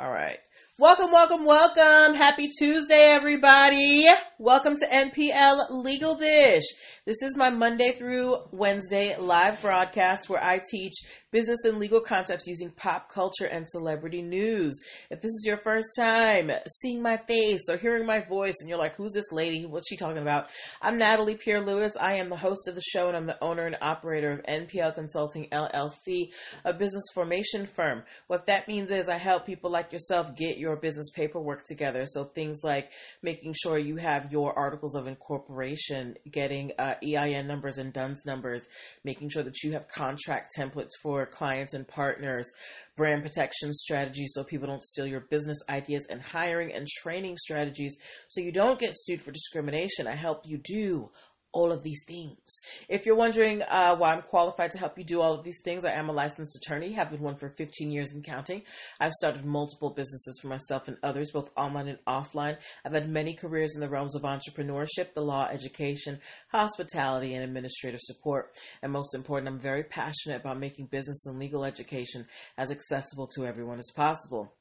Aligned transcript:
All 0.00 0.10
right. 0.10 0.38
Welcome, 0.78 1.12
welcome, 1.12 1.44
welcome. 1.44 2.14
Happy 2.14 2.48
Tuesday, 2.58 3.02
everybody. 3.02 4.06
Welcome 4.38 4.76
to 4.76 4.86
NPL 4.86 5.84
Legal 5.84 6.14
Dish. 6.14 6.64
This 7.04 7.20
is 7.20 7.36
my 7.36 7.50
Monday 7.50 7.90
through 7.90 8.38
Wednesday 8.50 9.14
live 9.18 9.60
broadcast 9.60 10.30
where 10.30 10.42
I 10.42 10.62
teach 10.70 10.94
business 11.30 11.64
and 11.64 11.78
legal 11.78 12.00
concepts 12.00 12.46
using 12.46 12.70
pop 12.70 13.08
culture 13.08 13.46
and 13.46 13.68
celebrity 13.68 14.20
news. 14.20 14.80
If 15.10 15.20
this 15.20 15.30
is 15.30 15.44
your 15.46 15.58
first 15.58 15.88
time 15.96 16.50
seeing 16.68 17.02
my 17.02 17.18
face 17.18 17.68
or 17.68 17.76
hearing 17.76 18.06
my 18.06 18.20
voice 18.20 18.56
and 18.60 18.68
you're 18.68 18.78
like, 18.78 18.96
who's 18.96 19.12
this 19.12 19.30
lady? 19.30 19.64
What's 19.64 19.88
she 19.88 19.96
talking 19.96 20.22
about? 20.22 20.48
I'm 20.82 20.98
Natalie 20.98 21.36
Pierre 21.36 21.64
Lewis. 21.64 21.96
I 22.00 22.14
am 22.14 22.30
the 22.30 22.36
host 22.36 22.66
of 22.66 22.74
the 22.74 22.80
show 22.80 23.08
and 23.08 23.16
I'm 23.16 23.26
the 23.26 23.42
owner 23.42 23.66
and 23.66 23.76
operator 23.80 24.32
of 24.32 24.42
NPL 24.42 24.94
Consulting 24.94 25.48
LLC, 25.50 26.30
a 26.64 26.72
business 26.72 27.04
formation 27.14 27.66
firm. 27.66 28.02
What 28.26 28.46
that 28.46 28.66
means 28.66 28.90
is 28.90 29.08
I 29.08 29.16
help 29.16 29.46
people 29.46 29.70
like 29.70 29.92
yourself 29.92 30.34
get 30.36 30.58
your 30.58 30.76
business 30.76 31.10
paperwork 31.10 31.62
together. 31.64 32.06
So 32.06 32.24
things 32.24 32.60
like 32.64 32.90
making 33.22 33.54
sure 33.60 33.78
you 33.78 33.96
have 33.96 34.32
your 34.32 34.58
articles 34.58 34.96
of 34.96 35.06
incorporation, 35.06 36.16
getting 36.28 36.72
uh, 36.78 36.94
EIN 37.04 37.46
numbers 37.46 37.78
and 37.78 37.92
DUNS 37.92 38.26
numbers, 38.26 38.66
making 39.04 39.30
sure 39.30 39.44
that 39.44 39.62
you 39.62 39.72
have 39.72 39.86
contract 39.88 40.48
templates 40.58 40.90
for 41.02 41.19
clients 41.26 41.74
and 41.74 41.86
partners, 41.86 42.52
brand 42.96 43.22
protection 43.22 43.72
strategies 43.72 44.32
so 44.34 44.44
people 44.44 44.66
don't 44.66 44.82
steal 44.82 45.06
your 45.06 45.20
business 45.20 45.62
ideas, 45.68 46.06
and 46.10 46.20
hiring 46.20 46.72
and 46.72 46.86
training 46.86 47.36
strategies 47.36 47.96
so 48.28 48.40
you 48.40 48.52
don't 48.52 48.78
get 48.78 48.92
sued 48.94 49.22
for 49.22 49.32
discrimination. 49.32 50.06
I 50.06 50.12
help 50.12 50.46
you 50.46 50.58
do 50.58 51.10
all 51.52 51.72
of 51.72 51.82
these 51.82 52.04
things. 52.06 52.60
If 52.88 53.06
you're 53.06 53.16
wondering 53.16 53.62
uh, 53.62 53.96
why 53.96 54.12
I'm 54.12 54.22
qualified 54.22 54.72
to 54.72 54.78
help 54.78 54.98
you 54.98 55.04
do 55.04 55.20
all 55.20 55.34
of 55.34 55.44
these 55.44 55.60
things, 55.64 55.84
I 55.84 55.92
am 55.92 56.08
a 56.08 56.12
licensed 56.12 56.56
attorney, 56.56 56.92
have 56.92 57.10
been 57.10 57.20
one 57.20 57.36
for 57.36 57.48
15 57.48 57.90
years 57.90 58.12
and 58.12 58.24
counting. 58.24 58.62
I've 59.00 59.12
started 59.12 59.44
multiple 59.44 59.90
businesses 59.90 60.38
for 60.40 60.48
myself 60.48 60.88
and 60.88 60.96
others, 61.02 61.32
both 61.32 61.50
online 61.56 61.88
and 61.88 61.98
offline. 62.06 62.56
I've 62.84 62.92
had 62.92 63.10
many 63.10 63.34
careers 63.34 63.74
in 63.74 63.80
the 63.80 63.88
realms 63.88 64.14
of 64.14 64.22
entrepreneurship, 64.22 65.14
the 65.14 65.22
law, 65.22 65.48
education, 65.50 66.20
hospitality, 66.48 67.34
and 67.34 67.44
administrative 67.44 68.00
support. 68.00 68.56
And 68.82 68.92
most 68.92 69.14
important, 69.14 69.48
I'm 69.48 69.60
very 69.60 69.84
passionate 69.84 70.40
about 70.40 70.58
making 70.58 70.86
business 70.86 71.26
and 71.26 71.38
legal 71.38 71.64
education 71.64 72.26
as 72.56 72.70
accessible 72.70 73.26
to 73.34 73.46
everyone 73.46 73.78
as 73.78 73.90
possible. 73.94 74.52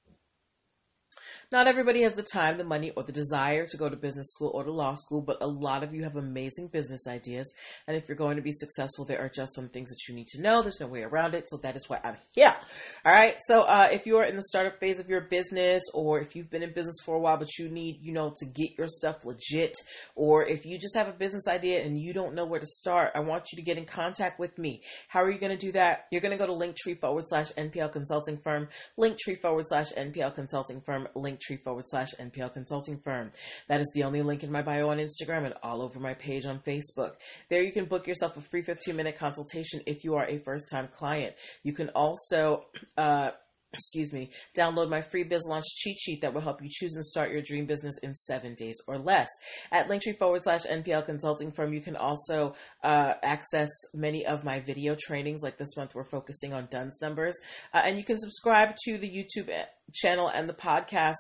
Not 1.52 1.66
everybody 1.66 2.03
has 2.03 2.14
the 2.14 2.22
time, 2.22 2.59
the 2.59 2.64
money, 2.64 2.92
or 2.92 3.02
the 3.02 3.11
desire 3.11 3.66
to 3.66 3.78
go 3.78 3.89
to 3.89 3.95
business 3.95 4.30
school 4.30 4.52
or 4.53 4.64
to 4.64 4.72
law 4.72 4.94
school, 4.94 5.19
but 5.19 5.38
a 5.42 5.47
lot 5.47 5.81
of 5.81 5.95
you 5.95 6.03
have 6.03 6.16
amazing 6.16 6.67
business 6.72 7.08
ideas. 7.08 7.52
And 7.88 7.97
if 7.97 8.08
you're 8.08 8.17
going 8.17 8.36
to 8.36 8.44
be 8.44 8.52
successful, 8.52 9.03
there 9.03 9.19
are 9.19 9.30
just 9.30 9.55
some 9.55 9.67
things 9.67 9.89
that 9.89 9.97
you 10.08 10.14
need 10.14 10.27
to 10.27 10.44
know. 10.44 10.61
There's 10.61 10.80
no 10.80 10.86
way 10.86 11.02
around 11.02 11.33
it. 11.33 11.50
So 11.50 11.58
that 11.64 11.75
is 11.75 11.89
why 11.89 12.02
I'm 12.03 12.17
here. 12.33 12.55
All 13.03 13.11
right. 13.11 13.36
So 13.39 13.64
uh, 13.64 13.88
if 13.92 14.05
you're 14.05 14.25
in 14.25 14.36
the 14.36 14.44
startup 14.44 14.77
phase 14.77 15.00
of 15.00 15.09
your 15.09 15.22
business, 15.22 15.81
or 15.95 16.20
if 16.20 16.36
you've 16.36 16.52
been 16.52 16.61
in 16.61 16.72
business 16.72 16.97
for 17.03 17.16
a 17.16 17.20
while, 17.20 17.38
but 17.38 17.58
you 17.58 17.67
need, 17.67 17.97
you 18.00 18.14
know, 18.14 18.31
to 18.38 18.45
get 18.45 18.77
your 18.77 18.88
stuff 18.88 19.25
legit, 19.25 19.75
or 20.14 20.45
if 20.45 20.67
you 20.67 20.77
just 20.77 20.95
have 20.95 21.08
a 21.08 21.14
business 21.14 21.47
idea 21.47 21.83
and 21.83 22.00
you 22.00 22.14
don't 22.14 22.36
know 22.36 22.45
where 22.45 22.59
to 22.59 22.67
start, 22.67 23.14
I 23.16 23.22
want 23.22 23.45
you 23.52 23.55
to 23.55 23.66
get 23.66 23.80
in 23.80 23.86
contact 23.86 24.38
with 24.38 24.55
me. 24.59 24.83
How 25.08 25.23
are 25.23 25.31
you 25.31 25.39
going 25.39 25.58
to 25.58 25.66
do 25.66 25.72
that? 25.72 26.05
You're 26.11 26.22
going 26.22 26.38
to 26.38 26.38
go 26.38 26.45
to 26.45 26.53
linktree 26.53 27.00
forward 27.00 27.23
slash 27.25 27.52
NPL 27.53 27.92
consulting 27.92 28.38
firm, 28.38 28.67
linktree 29.00 29.39
forward 29.42 29.66
slash 29.66 29.92
NPL 29.94 30.36
consulting 30.36 30.81
firm, 30.81 31.08
link 31.16 31.38
linktree 31.39 31.61
forward 31.63 31.85
slash 31.87 32.13
NPL 32.19 32.53
consulting 32.53 32.99
firm. 32.99 33.31
That 33.67 33.79
is 33.79 33.91
the 33.95 34.03
only 34.03 34.21
link 34.21 34.43
in 34.43 34.51
my 34.51 34.61
bio 34.61 34.89
on 34.89 34.97
Instagram 34.97 35.45
and 35.45 35.53
all 35.63 35.81
over 35.81 35.99
my 35.99 36.13
page 36.13 36.45
on 36.45 36.59
Facebook. 36.59 37.13
There 37.49 37.63
you 37.63 37.71
can 37.71 37.85
book 37.85 38.07
yourself 38.07 38.37
a 38.37 38.41
free 38.41 38.61
15 38.61 38.95
minute 38.95 39.17
consultation 39.17 39.81
if 39.85 40.03
you 40.03 40.15
are 40.15 40.25
a 40.25 40.37
first 40.37 40.69
time 40.71 40.87
client. 40.87 41.35
You 41.63 41.73
can 41.73 41.89
also, 41.89 42.65
uh, 42.97 43.31
excuse 43.71 44.11
me, 44.11 44.31
download 44.57 44.89
my 44.89 45.01
free 45.01 45.23
biz 45.23 45.45
launch 45.47 45.65
cheat 45.75 45.97
sheet 45.99 46.21
that 46.21 46.33
will 46.33 46.41
help 46.41 46.61
you 46.61 46.69
choose 46.71 46.95
and 46.95 47.05
start 47.05 47.31
your 47.31 47.41
dream 47.41 47.65
business 47.65 47.99
in 47.99 48.13
seven 48.13 48.55
days 48.55 48.77
or 48.87 48.97
less. 48.97 49.27
At 49.71 49.87
linktree 49.87 50.17
forward 50.17 50.43
slash 50.43 50.65
NPL 50.65 51.05
consulting 51.05 51.51
firm, 51.51 51.73
you 51.73 51.81
can 51.81 51.95
also 51.95 52.55
uh, 52.83 53.14
access 53.21 53.69
many 53.93 54.25
of 54.25 54.43
my 54.43 54.59
video 54.59 54.95
trainings. 54.99 55.41
Like 55.43 55.58
this 55.58 55.77
month, 55.77 55.93
we're 55.93 56.03
focusing 56.03 56.53
on 56.53 56.67
DUNS 56.71 56.99
numbers. 57.02 57.39
Uh, 57.73 57.83
and 57.85 57.97
you 57.97 58.03
can 58.03 58.17
subscribe 58.17 58.75
to 58.85 58.97
the 58.97 59.08
YouTube 59.08 59.49
channel 59.94 60.27
and 60.27 60.48
the 60.50 60.54
podcast 60.54 61.16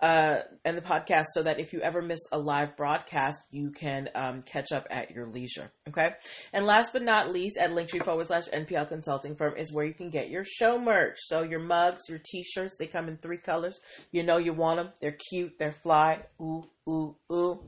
uh, 0.00 0.40
and 0.64 0.76
the 0.76 0.82
podcast 0.82 1.26
so 1.32 1.42
that 1.42 1.58
if 1.58 1.72
you 1.72 1.80
ever 1.80 2.00
miss 2.00 2.20
a 2.30 2.38
live 2.38 2.76
broadcast, 2.76 3.40
you 3.50 3.70
can 3.70 4.08
um, 4.14 4.42
catch 4.42 4.70
up 4.72 4.86
at 4.90 5.10
your 5.10 5.26
leisure. 5.26 5.70
Okay. 5.88 6.14
And 6.52 6.66
last 6.66 6.92
but 6.92 7.02
not 7.02 7.32
least, 7.32 7.56
at 7.58 7.70
linktree 7.70 8.04
forward 8.04 8.28
slash 8.28 8.48
NPL 8.48 8.88
consulting 8.88 9.34
firm 9.34 9.56
is 9.56 9.72
where 9.72 9.84
you 9.84 9.94
can 9.94 10.10
get 10.10 10.30
your 10.30 10.44
show 10.44 10.78
merch. 10.78 11.16
So 11.18 11.42
your 11.42 11.60
mugs, 11.60 12.08
your 12.08 12.20
t-shirts, 12.24 12.76
they 12.78 12.86
come 12.86 13.08
in 13.08 13.16
three 13.16 13.38
colors. 13.38 13.80
You 14.12 14.22
know 14.22 14.36
you 14.36 14.52
want 14.52 14.78
them. 14.78 14.90
They're 15.00 15.16
cute. 15.30 15.58
They're 15.58 15.72
fly. 15.72 16.22
Ooh, 16.40 16.62
ooh, 16.88 17.16
ooh. 17.32 17.64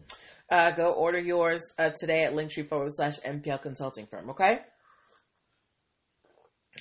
Uh, 0.51 0.73
go 0.73 0.93
order 0.93 1.21
yours 1.21 1.63
uh, 1.79 1.91
today 1.99 2.25
at 2.25 2.33
linktree 2.33 2.69
forward 2.69 2.91
slash 2.93 3.19
NPL 3.21 3.63
consulting 3.63 4.07
firm. 4.07 4.31
Okay. 4.31 4.61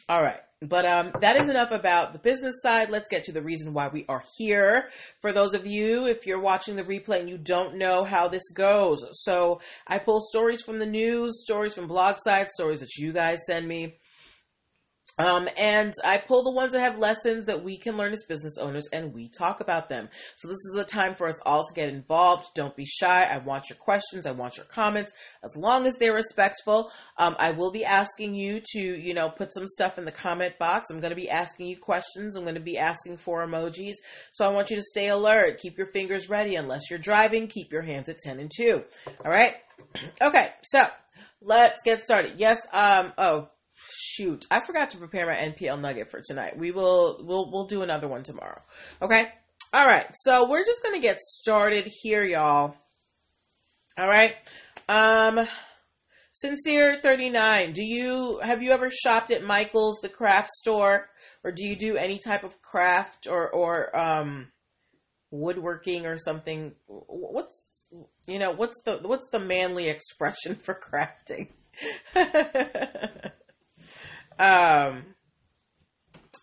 All 0.09 0.23
right. 0.23 0.39
But 0.61 0.85
um, 0.85 1.11
that 1.21 1.37
is 1.37 1.47
enough 1.47 1.71
about 1.71 2.13
the 2.13 2.19
business 2.19 2.61
side. 2.61 2.89
Let's 2.89 3.09
get 3.09 3.25
to 3.25 3.31
the 3.31 3.43
reason 3.43 3.73
why 3.73 3.89
we 3.89 4.05
are 4.09 4.23
here. 4.37 4.89
For 5.21 5.31
those 5.31 5.53
of 5.53 5.67
you, 5.67 6.07
if 6.07 6.25
you're 6.25 6.39
watching 6.39 6.75
the 6.75 6.83
replay 6.83 7.19
and 7.19 7.29
you 7.29 7.37
don't 7.37 7.75
know 7.75 8.03
how 8.03 8.27
this 8.27 8.51
goes, 8.51 9.05
so 9.23 9.61
I 9.87 9.99
pull 9.99 10.19
stories 10.19 10.61
from 10.61 10.79
the 10.79 10.85
news, 10.87 11.43
stories 11.43 11.75
from 11.75 11.87
blog 11.87 12.17
sites, 12.17 12.55
stories 12.55 12.81
that 12.81 12.97
you 12.97 13.13
guys 13.13 13.37
send 13.45 13.67
me. 13.67 13.99
Um, 15.17 15.49
and 15.57 15.93
I 16.05 16.17
pull 16.17 16.43
the 16.43 16.51
ones 16.51 16.71
that 16.71 16.79
have 16.79 16.97
lessons 16.97 17.47
that 17.47 17.63
we 17.63 17.77
can 17.77 17.97
learn 17.97 18.13
as 18.13 18.23
business 18.23 18.57
owners 18.57 18.87
and 18.93 19.13
we 19.13 19.27
talk 19.27 19.59
about 19.59 19.89
them. 19.89 20.07
So 20.37 20.47
this 20.47 20.57
is 20.57 20.77
a 20.79 20.85
time 20.85 21.13
for 21.13 21.27
us 21.27 21.41
all 21.45 21.63
to 21.63 21.73
get 21.75 21.89
involved. 21.89 22.47
Don't 22.55 22.75
be 22.75 22.85
shy. 22.85 23.23
I 23.23 23.39
want 23.39 23.69
your 23.69 23.77
questions. 23.77 24.25
I 24.25 24.31
want 24.31 24.55
your 24.55 24.65
comments 24.65 25.11
as 25.43 25.57
long 25.57 25.85
as 25.85 25.97
they're 25.97 26.13
respectful. 26.13 26.91
Um, 27.17 27.35
I 27.37 27.51
will 27.51 27.71
be 27.71 27.83
asking 27.83 28.33
you 28.33 28.61
to, 28.73 28.79
you 28.79 29.13
know, 29.13 29.29
put 29.29 29.53
some 29.53 29.67
stuff 29.67 29.97
in 29.97 30.05
the 30.05 30.11
comment 30.11 30.57
box. 30.57 30.89
I'm 30.89 31.01
going 31.01 31.11
to 31.11 31.17
be 31.17 31.29
asking 31.29 31.67
you 31.67 31.77
questions. 31.77 32.37
I'm 32.37 32.43
going 32.43 32.55
to 32.55 32.61
be 32.61 32.77
asking 32.77 33.17
for 33.17 33.45
emojis. 33.45 33.95
So 34.31 34.49
I 34.49 34.53
want 34.53 34.69
you 34.69 34.77
to 34.77 34.83
stay 34.83 35.09
alert. 35.09 35.59
Keep 35.59 35.77
your 35.77 35.91
fingers 35.91 36.29
ready. 36.29 36.55
Unless 36.55 36.89
you're 36.89 36.99
driving, 36.99 37.47
keep 37.47 37.73
your 37.73 37.81
hands 37.81 38.07
at 38.07 38.19
10 38.19 38.39
and 38.39 38.51
2. 38.55 38.83
All 39.25 39.31
right. 39.31 39.55
Okay. 40.21 40.49
So 40.61 40.85
let's 41.41 41.81
get 41.83 42.01
started. 42.01 42.33
Yes. 42.37 42.67
Um, 42.71 43.11
oh, 43.17 43.49
shoot, 43.91 44.45
I 44.49 44.59
forgot 44.59 44.91
to 44.91 44.97
prepare 44.97 45.25
my 45.25 45.35
NPL 45.35 45.79
nugget 45.79 46.09
for 46.09 46.21
tonight. 46.25 46.57
We 46.57 46.71
will 46.71 47.21
we'll 47.23 47.51
we'll 47.51 47.67
do 47.67 47.81
another 47.81 48.07
one 48.07 48.23
tomorrow. 48.23 48.61
Okay? 49.01 49.27
All 49.73 49.85
right. 49.85 50.07
So 50.13 50.49
we're 50.49 50.65
just 50.65 50.83
going 50.83 50.95
to 50.95 51.01
get 51.01 51.19
started 51.19 51.87
here, 52.01 52.23
y'all. 52.23 52.75
All 53.97 54.07
right? 54.07 54.33
Um 54.87 55.47
Sincere 56.31 56.95
39, 56.95 57.73
do 57.73 57.83
you 57.83 58.39
have 58.39 58.61
you 58.61 58.71
ever 58.71 58.89
shopped 58.89 59.29
at 59.29 59.43
Michael's 59.43 59.99
the 60.01 60.07
craft 60.07 60.49
store 60.51 61.09
or 61.43 61.51
do 61.51 61.65
you 61.65 61.75
do 61.75 61.97
any 61.97 62.17
type 62.17 62.43
of 62.43 62.61
craft 62.61 63.27
or 63.27 63.49
or 63.49 63.97
um 63.97 64.47
woodworking 65.31 66.05
or 66.05 66.17
something? 66.17 66.73
What's 66.87 67.89
you 68.27 68.39
know, 68.39 68.51
what's 68.51 68.81
the 68.83 68.99
what's 69.03 69.29
the 69.31 69.39
manly 69.39 69.89
expression 69.89 70.55
for 70.63 70.79
crafting? 70.79 71.49
Um, 74.39 75.03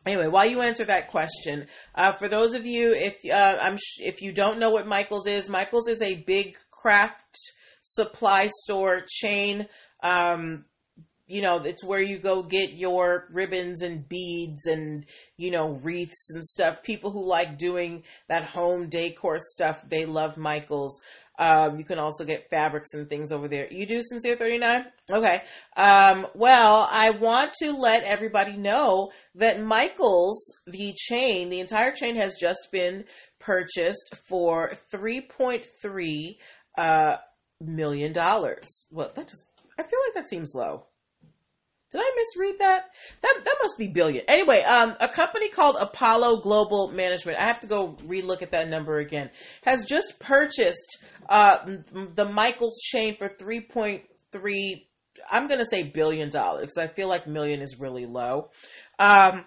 anyway, 0.06 0.28
while 0.28 0.46
you 0.46 0.60
answer 0.60 0.84
that 0.84 1.08
question, 1.08 1.66
uh, 1.94 2.12
for 2.12 2.28
those 2.28 2.54
of 2.54 2.66
you, 2.66 2.92
if 2.94 3.18
uh, 3.30 3.58
I'm 3.60 3.78
sh- 3.78 4.00
if 4.00 4.22
you 4.22 4.32
don't 4.32 4.58
know 4.58 4.70
what 4.70 4.86
Michaels 4.86 5.26
is, 5.26 5.48
Michaels 5.48 5.88
is 5.88 6.02
a 6.02 6.22
big 6.22 6.56
craft 6.70 7.38
supply 7.82 8.48
store 8.48 9.04
chain. 9.08 9.66
Um, 10.02 10.64
you 11.28 11.42
know, 11.42 11.56
it's 11.56 11.84
where 11.84 12.00
you 12.00 12.18
go 12.18 12.42
get 12.42 12.72
your 12.72 13.26
ribbons 13.32 13.82
and 13.82 14.08
beads 14.08 14.66
and, 14.66 15.04
you 15.36 15.50
know, 15.50 15.70
wreaths 15.70 16.30
and 16.32 16.44
stuff. 16.44 16.84
People 16.84 17.10
who 17.10 17.26
like 17.26 17.58
doing 17.58 18.04
that 18.28 18.44
home 18.44 18.88
decor 18.88 19.38
stuff, 19.40 19.88
they 19.88 20.04
love 20.04 20.36
Michaels. 20.36 21.00
Um, 21.38 21.78
you 21.78 21.84
can 21.84 21.98
also 21.98 22.24
get 22.24 22.48
fabrics 22.50 22.94
and 22.94 23.08
things 23.08 23.32
over 23.32 23.48
there. 23.48 23.68
You 23.70 23.86
do 23.86 24.02
Sincere 24.02 24.36
39? 24.36 24.86
Okay. 25.12 25.42
Um, 25.76 26.26
well, 26.34 26.88
I 26.90 27.10
want 27.10 27.52
to 27.62 27.72
let 27.72 28.04
everybody 28.04 28.56
know 28.56 29.10
that 29.34 29.62
Michael's, 29.62 30.42
the 30.66 30.94
chain, 30.96 31.50
the 31.50 31.60
entire 31.60 31.92
chain 31.92 32.16
has 32.16 32.36
just 32.40 32.68
been 32.72 33.04
purchased 33.38 34.18
for 34.28 34.72
$3.3 34.94 36.36
uh, 36.78 37.16
million 37.60 38.12
dollars. 38.12 38.86
Well, 38.90 39.10
that 39.14 39.28
just, 39.28 39.48
I 39.78 39.82
feel 39.82 39.98
like 40.06 40.14
that 40.14 40.28
seems 40.28 40.52
low. 40.54 40.86
Did 41.96 42.04
I 42.04 42.12
misread 42.14 42.58
that? 42.58 42.90
That 43.22 43.40
that 43.42 43.54
must 43.62 43.78
be 43.78 43.88
billion. 43.88 44.26
Anyway, 44.28 44.60
um, 44.60 44.94
a 45.00 45.08
company 45.08 45.48
called 45.48 45.76
Apollo 45.80 46.42
Global 46.42 46.88
Management. 46.88 47.38
I 47.38 47.44
have 47.44 47.62
to 47.62 47.66
go 47.66 47.96
relook 48.06 48.42
at 48.42 48.50
that 48.50 48.68
number 48.68 48.98
again. 48.98 49.30
Has 49.64 49.86
just 49.86 50.20
purchased 50.20 51.02
uh, 51.26 51.56
the 52.14 52.26
Michaels 52.26 52.82
chain 52.82 53.16
for 53.16 53.28
three 53.28 53.62
point 53.62 54.02
three. 54.30 54.86
I'm 55.30 55.48
to 55.48 55.64
say 55.64 55.84
billion 55.84 56.28
dollars 56.28 56.64
because 56.74 56.76
I 56.76 56.86
feel 56.86 57.08
like 57.08 57.26
million 57.26 57.62
is 57.62 57.80
really 57.80 58.04
low. 58.04 58.50
Um, 58.98 59.46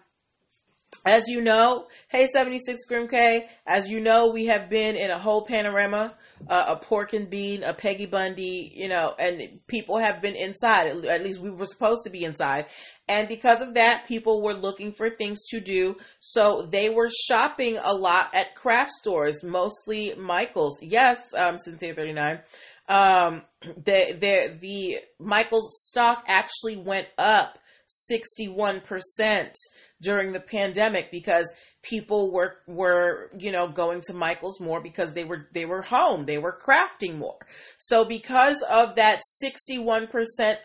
as 1.06 1.28
you 1.28 1.42
know, 1.42 1.88
hey 2.10 2.28
76 2.28 2.82
Grimke, 2.90 3.46
as 3.66 3.90
you 3.90 4.00
know, 4.00 4.28
we 4.28 4.48
have 4.48 4.70
been 4.70 4.96
in 4.96 5.10
a 5.10 5.18
whole 5.18 5.46
panorama, 5.46 6.14
uh, 6.48 6.66
a 6.70 6.76
pork 6.76 7.14
and 7.14 7.30
bean, 7.30 7.64
a 7.64 7.74
Peggy 7.74 8.06
Bundy, 8.06 8.72
you 8.76 8.88
know, 8.88 9.14
and 9.18 9.60
people 9.68 9.98
have 9.98 10.22
been 10.22 10.36
inside. 10.36 11.06
At 11.06 11.24
least 11.24 11.40
we 11.40 11.50
were 11.50 11.66
supposed 11.66 12.04
to 12.04 12.10
be 12.10 12.24
inside. 12.24 12.66
And 13.08 13.28
because 13.28 13.62
of 13.62 13.74
that, 13.74 14.06
people 14.08 14.42
were 14.42 14.54
looking 14.54 14.92
for 14.92 15.10
things 15.10 15.48
to 15.50 15.60
do. 15.60 15.98
So 16.20 16.68
they 16.70 16.90
were 16.90 17.10
shopping 17.10 17.80
a 17.82 17.94
lot 17.94 18.36
at 18.36 18.54
craft 18.54 18.92
stores, 18.92 19.44
mostly 19.44 20.14
Michael's. 20.16 20.78
Yes, 20.84 21.34
um, 21.36 21.58
Cynthia 21.58 21.96
39. 21.96 22.40
Um, 22.88 23.42
the, 23.62 24.16
the, 24.20 24.58
the 24.60 24.98
Michael's 25.20 25.88
stock 25.88 26.24
actually 26.28 26.78
went 26.78 27.08
up 27.18 27.58
61% 28.12 29.54
during 30.02 30.32
the 30.32 30.40
pandemic 30.40 31.12
because 31.12 31.54
people 31.82 32.32
were 32.32 32.58
were 32.68 33.30
you 33.38 33.52
know 33.52 33.68
going 33.68 34.02
to 34.02 34.14
Michael's 34.14 34.60
more 34.60 34.82
because 34.82 35.14
they 35.14 35.24
were 35.24 35.48
they 35.54 35.66
were 35.66 35.82
home. 35.82 36.26
They 36.26 36.38
were 36.38 36.58
crafting 36.58 37.18
more. 37.18 37.38
So 37.78 38.06
because 38.06 38.62
of 38.64 38.96
that 38.96 39.22
61% 39.44 40.10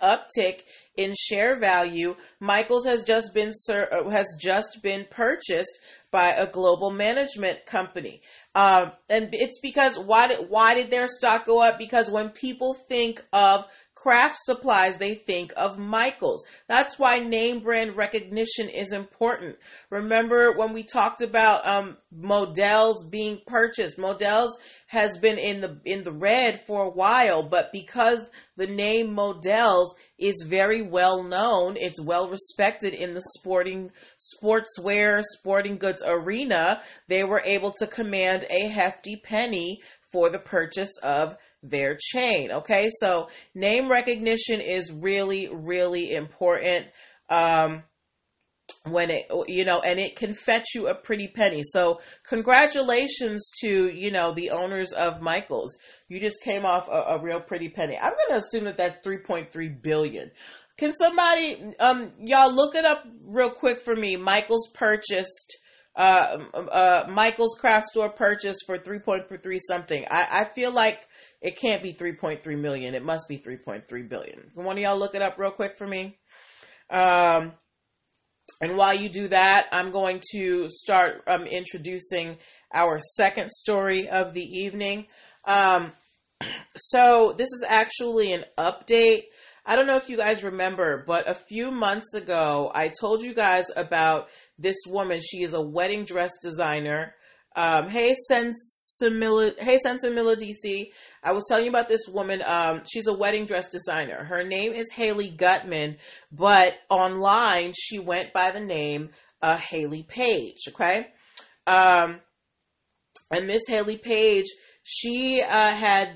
uptick 0.02 0.62
in 0.96 1.12
share 1.18 1.58
value 1.58 2.16
Michael's 2.40 2.86
has 2.86 3.04
just 3.04 3.34
been 3.34 3.52
uh, 3.68 4.10
has 4.10 4.36
just 4.40 4.80
been 4.82 5.06
purchased 5.10 5.78
by 6.10 6.30
a 6.30 6.46
global 6.46 6.90
management 6.90 7.66
company. 7.66 8.22
Um, 8.54 8.92
and 9.08 9.30
it's 9.32 9.60
because 9.60 9.98
why 9.98 10.28
did 10.28 10.48
why 10.48 10.74
did 10.74 10.90
their 10.90 11.08
stock 11.08 11.46
go 11.46 11.60
up? 11.60 11.78
Because 11.78 12.10
when 12.10 12.30
people 12.30 12.74
think 12.74 13.24
of 13.32 13.66
craft 14.04 14.36
supplies, 14.40 14.98
they 14.98 15.14
think 15.14 15.50
of 15.56 15.78
Michaels. 15.78 16.44
That's 16.68 16.98
why 16.98 17.20
name 17.20 17.60
brand 17.60 17.96
recognition 17.96 18.68
is 18.68 18.92
important. 18.92 19.56
Remember 19.88 20.52
when 20.52 20.74
we 20.74 20.82
talked 20.82 21.22
about 21.22 21.66
um, 21.66 21.96
Modell's 22.14 23.08
being 23.08 23.40
purchased? 23.46 23.98
Modell's 23.98 24.58
has 24.88 25.16
been 25.16 25.38
in 25.38 25.60
the 25.60 25.80
in 25.86 26.02
the 26.02 26.12
red 26.12 26.60
for 26.60 26.82
a 26.82 26.90
while, 26.90 27.42
but 27.42 27.72
because 27.72 28.28
the 28.56 28.66
name 28.66 29.14
Modell's 29.14 29.94
is 30.18 30.44
very 30.46 30.82
well 30.82 31.22
known, 31.22 31.78
it's 31.78 32.00
well 32.00 32.28
respected 32.28 32.92
in 32.92 33.14
the 33.14 33.22
sporting 33.38 33.90
sportswear 34.20 35.22
sporting 35.38 35.78
goods 35.78 36.02
arena, 36.06 36.82
they 37.08 37.24
were 37.24 37.42
able 37.46 37.72
to 37.72 37.86
command 37.86 38.44
a 38.50 38.68
hefty 38.68 39.16
penny 39.16 39.80
for 40.14 40.30
the 40.30 40.38
purchase 40.38 40.96
of 41.02 41.36
their 41.64 41.98
chain. 42.00 42.52
Okay, 42.52 42.88
so 43.00 43.28
name 43.52 43.90
recognition 43.90 44.60
is 44.60 44.92
really, 44.92 45.48
really 45.52 46.14
important. 46.14 46.86
Um, 47.28 47.82
when 48.88 49.10
it 49.10 49.26
you 49.48 49.64
know 49.64 49.80
and 49.80 49.98
it 49.98 50.14
can 50.14 50.32
fetch 50.32 50.74
you 50.74 50.88
a 50.88 50.94
pretty 50.94 51.26
penny 51.26 51.62
so 51.62 52.00
congratulations 52.22 53.50
to 53.60 53.90
you 53.90 54.10
know 54.10 54.32
the 54.32 54.50
owners 54.50 54.92
of 54.92 55.22
michaels 55.22 55.78
you 56.08 56.20
just 56.20 56.42
came 56.42 56.66
off 56.66 56.88
a, 56.88 57.14
a 57.14 57.22
real 57.22 57.40
pretty 57.40 57.70
penny 57.70 57.96
i'm 57.96 58.12
going 58.12 58.28
to 58.30 58.36
assume 58.36 58.64
that 58.64 58.76
that's 58.76 59.06
3.3 59.06 59.82
billion 59.82 60.30
can 60.76 60.94
somebody 60.94 61.72
um 61.80 62.10
y'all 62.20 62.54
look 62.54 62.74
it 62.74 62.84
up 62.84 63.06
real 63.24 63.50
quick 63.50 63.80
for 63.80 63.96
me 63.96 64.16
michaels 64.16 64.70
purchased 64.74 65.63
uh, 65.96 66.38
uh 66.54 67.06
michaels 67.08 67.56
craft 67.60 67.86
store 67.86 68.10
purchase 68.10 68.58
for 68.66 68.76
3.3 68.76 69.58
something 69.60 70.04
i 70.10 70.40
i 70.40 70.44
feel 70.44 70.72
like 70.72 71.06
it 71.44 71.58
can't 71.58 71.82
be 71.82 71.92
3.3 71.92 72.58
million. 72.58 72.94
It 72.94 73.04
must 73.04 73.28
be 73.28 73.36
3.3 73.36 74.08
billion. 74.08 74.48
Can 74.54 74.64
one 74.64 74.78
of 74.78 74.82
y'all 74.82 74.98
look 74.98 75.14
it 75.14 75.20
up 75.20 75.38
real 75.38 75.50
quick 75.50 75.76
for 75.76 75.86
me? 75.86 76.16
Um, 76.88 77.52
and 78.62 78.78
while 78.78 78.94
you 78.94 79.10
do 79.10 79.28
that, 79.28 79.66
I'm 79.70 79.90
going 79.90 80.22
to 80.32 80.68
start 80.70 81.22
um, 81.26 81.44
introducing 81.44 82.38
our 82.72 82.98
second 82.98 83.50
story 83.50 84.08
of 84.08 84.32
the 84.32 84.42
evening. 84.42 85.06
Um, 85.44 85.92
so 86.76 87.34
this 87.36 87.52
is 87.52 87.62
actually 87.68 88.32
an 88.32 88.44
update. 88.58 89.24
I 89.66 89.76
don't 89.76 89.86
know 89.86 89.96
if 89.96 90.10
you 90.10 90.16
guys 90.16 90.44
remember, 90.44 91.02
but 91.06 91.28
a 91.28 91.34
few 91.34 91.70
months 91.70 92.12
ago, 92.14 92.70
I 92.74 92.92
told 93.00 93.22
you 93.22 93.32
guys 93.32 93.66
about 93.74 94.28
this 94.58 94.76
woman. 94.86 95.20
She 95.20 95.42
is 95.42 95.54
a 95.54 95.60
wedding 95.60 96.04
dress 96.04 96.32
designer. 96.42 97.14
Um, 97.56 97.88
hey, 97.88 98.14
Sensimila, 98.30 99.58
hey, 99.58 99.78
Sensimila 99.84 100.36
DC. 100.36 100.90
I 101.22 101.32
was 101.32 101.44
telling 101.48 101.64
you 101.64 101.70
about 101.70 101.88
this 101.88 102.06
woman. 102.08 102.42
Um, 102.44 102.82
she's 102.86 103.06
a 103.06 103.14
wedding 103.14 103.46
dress 103.46 103.70
designer. 103.70 104.24
Her 104.24 104.42
name 104.42 104.72
is 104.72 104.92
Hayley 104.92 105.30
Gutman, 105.30 105.96
but 106.30 106.74
online 106.90 107.72
she 107.78 107.98
went 107.98 108.32
by 108.32 108.50
the 108.50 108.60
name 108.60 109.10
uh, 109.40 109.56
Hayley 109.56 110.02
Paige. 110.02 110.58
Okay, 110.68 111.06
um, 111.66 112.20
and 113.30 113.46
Miss 113.46 113.62
Hayley 113.68 113.96
Paige, 113.98 114.46
she 114.86 115.42
uh, 115.42 115.70
had 115.70 116.10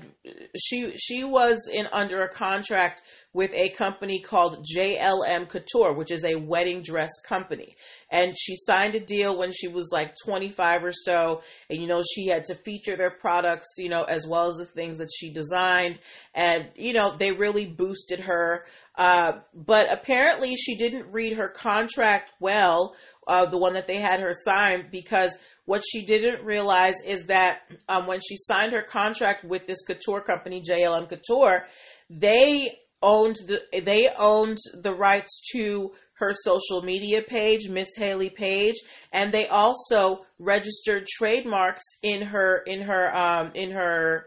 she 0.55 0.95
she 0.95 1.23
was 1.23 1.67
in 1.73 1.87
under 1.91 2.21
a 2.21 2.29
contract 2.29 3.01
with 3.33 3.51
a 3.53 3.69
company 3.69 4.19
called 4.19 4.63
JLM 4.75 5.49
Couture, 5.49 5.93
which 5.93 6.11
is 6.11 6.23
a 6.23 6.35
wedding 6.35 6.81
dress 6.81 7.11
company. 7.27 7.75
And 8.11 8.35
she 8.37 8.55
signed 8.55 8.95
a 8.95 8.99
deal 8.99 9.37
when 9.37 9.51
she 9.51 9.67
was 9.67 9.91
like 9.93 10.15
25 10.23 10.83
or 10.83 10.93
so. 10.93 11.41
And, 11.69 11.79
you 11.79 11.87
know, 11.87 12.01
she 12.01 12.27
had 12.27 12.45
to 12.45 12.55
feature 12.55 12.95
their 12.95 13.11
products, 13.11 13.67
you 13.77 13.89
know, 13.89 14.03
as 14.03 14.27
well 14.27 14.49
as 14.49 14.57
the 14.57 14.65
things 14.65 14.97
that 14.97 15.11
she 15.15 15.31
designed. 15.31 15.99
And, 16.33 16.69
you 16.75 16.93
know, 16.93 17.15
they 17.15 17.31
really 17.31 17.65
boosted 17.65 18.21
her. 18.21 18.65
Uh, 18.95 19.39
but 19.53 19.91
apparently 19.91 20.55
she 20.55 20.75
didn't 20.75 21.11
read 21.11 21.37
her 21.37 21.49
contract 21.49 22.31
well, 22.39 22.95
uh, 23.27 23.45
the 23.45 23.59
one 23.59 23.73
that 23.73 23.85
they 23.85 23.97
had 23.97 24.19
her 24.19 24.33
sign, 24.33 24.87
because 24.91 25.37
what 25.69 25.83
she 25.87 26.03
didn't 26.03 26.43
realize 26.43 26.95
is 27.05 27.27
that 27.27 27.61
um, 27.87 28.07
when 28.07 28.19
she 28.27 28.35
signed 28.37 28.73
her 28.73 28.81
contract 28.81 29.43
with 29.43 29.67
this 29.67 29.85
couture 29.85 30.19
company, 30.19 30.63
JLM 30.67 31.07
Couture, 31.07 31.67
they 32.09 32.71
owned 33.03 33.35
the 33.45 33.61
they 33.85 34.09
owned 34.17 34.57
the 34.73 34.95
rights 34.95 35.43
to 35.51 35.91
her 36.13 36.33
social 36.33 36.81
media 36.81 37.21
page, 37.21 37.69
Miss 37.69 37.89
Hayley 37.95 38.31
Paige, 38.31 38.77
and 39.13 39.31
they 39.31 39.47
also 39.47 40.25
registered 40.39 41.05
trademarks 41.05 41.83
in 42.01 42.23
her 42.23 42.63
in 42.65 42.81
her 42.81 43.15
um 43.15 43.51
in 43.53 43.69
her 43.69 44.25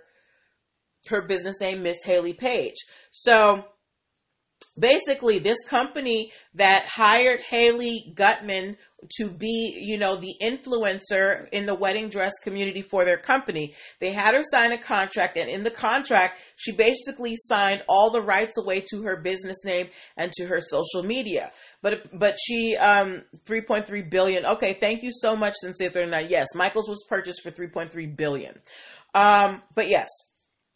her 1.08 1.22
business 1.22 1.60
name, 1.60 1.82
Miss 1.82 2.04
Hayley 2.04 2.34
Paige. 2.34 2.76
So 3.10 3.64
basically 4.82 5.38
this 5.38 5.64
company 5.68 6.32
that 6.56 6.84
hired 6.84 7.40
Hayley 7.40 8.12
Gutman 8.14 8.76
to 9.18 9.28
be, 9.28 9.78
you 9.80 9.96
know, 9.96 10.16
the 10.16 10.34
influencer 10.42 11.48
in 11.50 11.66
the 11.66 11.74
wedding 11.74 12.08
dress 12.08 12.32
community 12.42 12.82
for 12.82 13.04
their 13.04 13.16
company. 13.16 13.74
They 14.00 14.12
had 14.12 14.34
her 14.34 14.42
sign 14.44 14.72
a 14.72 14.78
contract, 14.78 15.38
and 15.38 15.48
in 15.48 15.62
the 15.62 15.70
contract, 15.70 16.38
she 16.56 16.72
basically 16.72 17.34
signed 17.36 17.82
all 17.88 18.10
the 18.10 18.20
rights 18.20 18.58
away 18.58 18.84
to 18.90 19.02
her 19.04 19.20
business 19.22 19.64
name 19.64 19.88
and 20.16 20.32
to 20.32 20.46
her 20.46 20.60
social 20.60 21.04
media. 21.04 21.50
But 21.80 22.18
but 22.18 22.36
she 22.44 22.76
um 22.76 23.22
3.3 23.46 24.10
billion. 24.10 24.44
Okay, 24.44 24.74
thank 24.74 25.02
you 25.02 25.10
so 25.12 25.34
much, 25.36 25.54
39. 25.62 26.26
Yes, 26.28 26.48
Michaels 26.54 26.88
was 26.88 27.04
purchased 27.08 27.42
for 27.42 27.50
3.3 27.50 28.16
billion. 28.16 28.58
Um, 29.14 29.62
but 29.74 29.88
yes, 29.88 30.08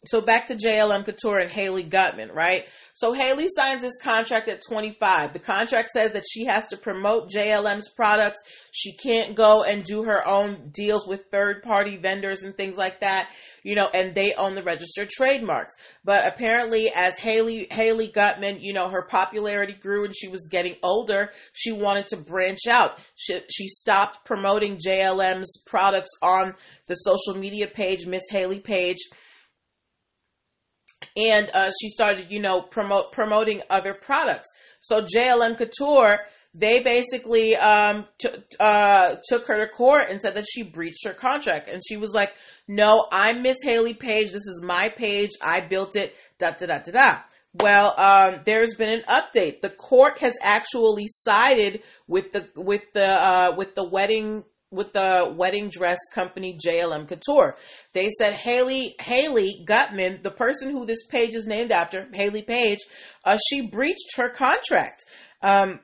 so 0.07 0.21
back 0.21 0.47
to 0.47 0.55
JLM 0.55 1.05
Couture 1.05 1.39
and 1.39 1.51
Hayley 1.51 1.83
Gutman, 1.83 2.31
right? 2.31 2.65
So 2.97 3.13
Hayley 3.13 3.47
signs 3.47 3.81
this 3.81 4.01
contract 4.01 4.47
at 4.47 4.61
25. 4.67 5.33
The 5.33 5.37
contract 5.37 5.89
says 5.89 6.13
that 6.13 6.23
she 6.27 6.45
has 6.45 6.65
to 6.69 6.77
promote 6.77 7.29
JLM's 7.29 7.89
products. 7.89 8.39
She 8.71 8.93
can't 8.93 9.35
go 9.35 9.63
and 9.63 9.83
do 9.83 10.03
her 10.05 10.27
own 10.27 10.71
deals 10.73 11.07
with 11.07 11.25
third 11.29 11.61
party 11.61 11.97
vendors 11.97 12.41
and 12.41 12.57
things 12.57 12.75
like 12.75 13.01
that, 13.01 13.29
you 13.61 13.75
know, 13.75 13.87
and 13.93 14.15
they 14.15 14.33
own 14.33 14.55
the 14.55 14.63
registered 14.63 15.09
trademarks. 15.09 15.75
But 16.03 16.25
apparently 16.25 16.89
as 16.91 17.19
Hayley, 17.19 17.67
Hayley 17.69 18.07
Gutman, 18.07 18.61
you 18.61 18.73
know, 18.73 18.89
her 18.89 19.05
popularity 19.05 19.73
grew 19.73 20.05
and 20.05 20.15
she 20.15 20.29
was 20.29 20.47
getting 20.49 20.75
older, 20.81 21.31
she 21.53 21.71
wanted 21.73 22.07
to 22.07 22.17
branch 22.17 22.65
out. 22.67 22.97
She, 23.13 23.39
she 23.51 23.67
stopped 23.67 24.25
promoting 24.25 24.79
JLM's 24.83 25.61
products 25.67 26.17
on 26.23 26.55
the 26.87 26.95
social 26.95 27.39
media 27.39 27.67
page, 27.67 28.07
Miss 28.07 28.23
Hayley 28.31 28.59
Paige 28.59 28.97
and 31.17 31.49
uh, 31.53 31.71
she 31.81 31.89
started, 31.89 32.31
you 32.31 32.39
know, 32.39 32.61
promote 32.61 33.11
promoting 33.11 33.61
other 33.69 33.93
products. 33.93 34.49
So 34.81 35.01
JLM 35.01 35.57
Couture, 35.57 36.19
they 36.53 36.81
basically 36.81 37.55
um, 37.55 38.05
t- 38.19 38.29
uh, 38.59 39.15
took 39.27 39.47
her 39.47 39.57
to 39.65 39.67
court 39.67 40.05
and 40.09 40.21
said 40.21 40.35
that 40.35 40.45
she 40.49 40.63
breached 40.63 41.05
her 41.05 41.13
contract, 41.13 41.67
and 41.67 41.81
she 41.85 41.97
was 41.97 42.13
like, 42.13 42.33
"No, 42.67 43.05
I'm 43.11 43.41
Miss 43.41 43.57
Hayley 43.63 43.93
Paige. 43.93 44.27
This 44.27 44.35
is 44.35 44.63
my 44.63 44.89
page. 44.89 45.31
I 45.41 45.67
built 45.67 45.95
it." 45.95 46.15
Da 46.39 46.51
da 46.51 46.67
da 46.67 46.79
da 46.79 46.91
da. 46.91 47.19
Well, 47.53 47.93
um, 47.97 48.41
there's 48.45 48.75
been 48.75 48.89
an 48.89 49.01
update. 49.09 49.61
The 49.61 49.71
court 49.71 50.19
has 50.19 50.35
actually 50.43 51.07
sided 51.07 51.81
with 52.07 52.31
the 52.31 52.47
with 52.55 52.91
the 52.93 53.07
uh, 53.07 53.55
with 53.57 53.73
the 53.73 53.87
wedding 53.87 54.43
with 54.71 54.93
the 54.93 55.33
wedding 55.35 55.69
dress 55.69 55.99
company 56.13 56.57
JLM 56.63 57.07
Couture. 57.07 57.55
They 57.93 58.09
said 58.09 58.33
Hayley 58.33 58.95
Hayley 58.99 59.63
Gutman, 59.65 60.19
the 60.21 60.31
person 60.31 60.71
who 60.71 60.85
this 60.85 61.05
page 61.07 61.35
is 61.35 61.47
named 61.47 61.71
after, 61.71 62.07
Hayley 62.13 62.41
Paige, 62.41 62.79
uh, 63.23 63.37
she 63.49 63.67
breached 63.67 64.17
her 64.17 64.29
contract. 64.29 65.05
Um, 65.41 65.79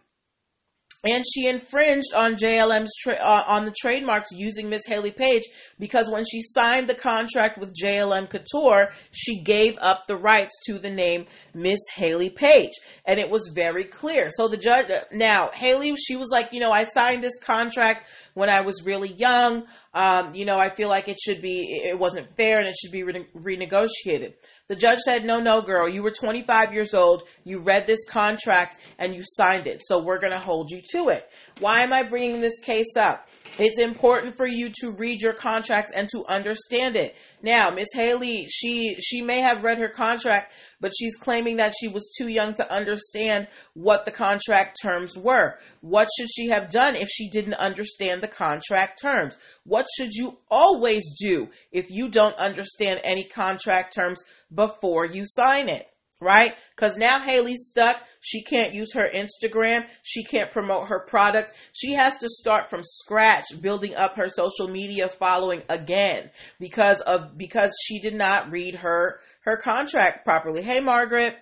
and 1.06 1.26
she 1.28 1.48
infringed 1.48 2.14
on 2.16 2.36
JLM's 2.36 2.96
tra- 3.02 3.20
uh, 3.22 3.44
on 3.48 3.66
the 3.66 3.76
trademarks 3.78 4.30
using 4.32 4.70
Miss 4.70 4.86
Hayley 4.86 5.12
Paige 5.12 5.44
because 5.78 6.10
when 6.10 6.24
she 6.24 6.42
signed 6.42 6.88
the 6.88 6.96
contract 6.96 7.58
with 7.58 7.76
JLM 7.76 8.30
Couture, 8.30 8.94
she 9.12 9.42
gave 9.42 9.78
up 9.80 10.08
the 10.08 10.16
rights 10.16 10.54
to 10.66 10.80
the 10.80 10.90
name 10.90 11.26
Miss 11.54 11.82
Hayley 11.94 12.30
Paige, 12.30 12.72
and 13.06 13.20
it 13.20 13.30
was 13.30 13.52
very 13.54 13.84
clear. 13.84 14.30
So 14.30 14.48
the 14.48 14.58
judge 14.58 14.88
now 15.12 15.50
Hayley, 15.54 15.94
she 15.98 16.16
was 16.16 16.30
like, 16.32 16.54
you 16.54 16.62
know, 16.62 16.72
I 16.72 16.86
signed 16.86 17.22
this 17.22 17.40
contract 17.44 18.08
when 18.34 18.50
I 18.50 18.62
was 18.62 18.84
really 18.86 19.12
young. 19.12 19.66
Um, 19.94 20.34
you 20.36 20.46
know, 20.46 20.58
I 20.58 20.70
feel 20.70 20.90
like 20.90 21.08
it 21.08 21.20
should 21.20 21.42
be, 21.42 21.82
it 21.84 21.98
wasn't 21.98 22.36
fair 22.36 22.60
and 22.60 22.68
it 22.68 22.76
should 22.76 22.92
be 22.92 23.04
re- 23.04 23.28
renegotiated. 23.36 24.34
The 24.68 24.76
judge 24.76 25.00
said, 25.00 25.26
no, 25.26 25.40
no, 25.40 25.62
girl, 25.62 25.90
you 25.90 26.04
were 26.04 26.12
25 26.12 26.74
years 26.74 26.94
old. 26.94 27.24
You 27.44 27.60
read 27.60 27.86
this 27.86 28.06
contract 28.10 28.78
and 28.98 29.14
you 29.14 29.22
signed 29.24 29.68
it. 29.68 29.82
So 29.84 30.02
we're 30.02 30.20
going 30.20 30.34
to 30.34 30.40
hold 30.40 30.72
you 30.72 30.82
to 30.94 31.10
it. 31.10 31.30
Why 31.60 31.82
am 31.82 31.94
I 31.94 32.04
bringing 32.04 32.42
this 32.42 32.60
case 32.60 32.96
up? 32.98 33.28
It's 33.60 33.78
important 33.78 34.36
for 34.36 34.48
you 34.48 34.72
to 34.82 34.96
read 34.98 35.22
your 35.22 35.34
contracts 35.34 35.92
and 35.92 36.10
to 36.10 36.26
understand 36.28 36.96
it. 36.96 37.16
Now, 37.44 37.70
Miss 37.70 37.90
Hayley, 37.94 38.48
she 38.50 38.96
she 39.00 39.22
may 39.22 39.42
have 39.42 39.64
read 39.64 39.78
her 39.78 39.90
contract, 39.90 40.52
but 40.82 40.92
she's 40.98 41.18
claiming 41.18 41.58
that 41.58 41.74
she 41.80 41.88
was 41.88 42.12
too 42.18 42.30
young 42.30 42.56
to 42.56 42.72
understand 42.72 43.48
what 43.76 44.06
the 44.06 44.12
contract 44.12 44.78
terms 44.82 45.16
were. 45.16 45.60
What 45.82 46.08
should 46.18 46.30
she 46.32 46.48
have 46.50 46.72
done 46.72 46.96
if 46.96 47.10
she 47.10 47.30
didn't 47.30 47.54
understand 47.54 48.22
the 48.22 48.28
contract 48.28 49.00
terms? 49.00 49.38
What 49.66 49.86
should 49.98 50.14
you 50.14 50.40
always 50.50 51.14
do 51.20 51.50
if 51.72 51.92
you 51.92 52.10
don't 52.10 52.36
understand 52.38 53.02
any 53.04 53.24
contract 53.24 53.94
terms 53.94 54.24
before 54.52 55.06
you 55.06 55.26
sign 55.28 55.70
it? 55.70 55.88
Right? 56.24 56.56
Because 56.76 56.98
now 56.98 57.20
Hayley's 57.20 57.68
stuck. 57.70 58.02
She 58.22 58.42
can't 58.42 58.74
use 58.74 58.94
her 58.94 59.08
Instagram. 59.08 59.86
She 60.02 60.24
can't 60.24 60.50
promote 60.50 60.88
her 60.88 61.02
products. 61.02 61.52
She 61.74 61.94
has 61.94 62.18
to 62.18 62.30
start 62.30 62.70
from 62.70 62.82
scratch 62.84 63.46
building 63.62 63.96
up 63.96 64.16
her 64.16 64.30
social 64.30 64.70
media 64.70 65.10
following 65.10 65.62
again 65.68 66.30
because 66.60 67.02
of 67.02 67.38
because 67.38 67.76
she 67.84 68.00
did 68.00 68.16
not 68.16 68.52
read 68.52 68.76
her 68.76 69.20
her 69.42 69.58
contract 69.58 70.24
properly. 70.24 70.62
Hey 70.62 70.80
Margaret. 70.80 71.38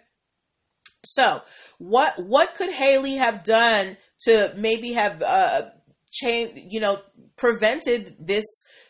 So, 1.06 1.42
what 1.78 2.24
what 2.24 2.56
could 2.56 2.72
Hayley 2.72 3.16
have 3.16 3.44
done 3.44 3.98
to 4.26 4.54
maybe 4.58 4.94
have 4.94 5.22
uh 5.22 5.70
chain, 6.12 6.68
you 6.70 6.80
know, 6.80 7.00
prevented 7.38 8.16
this 8.20 8.46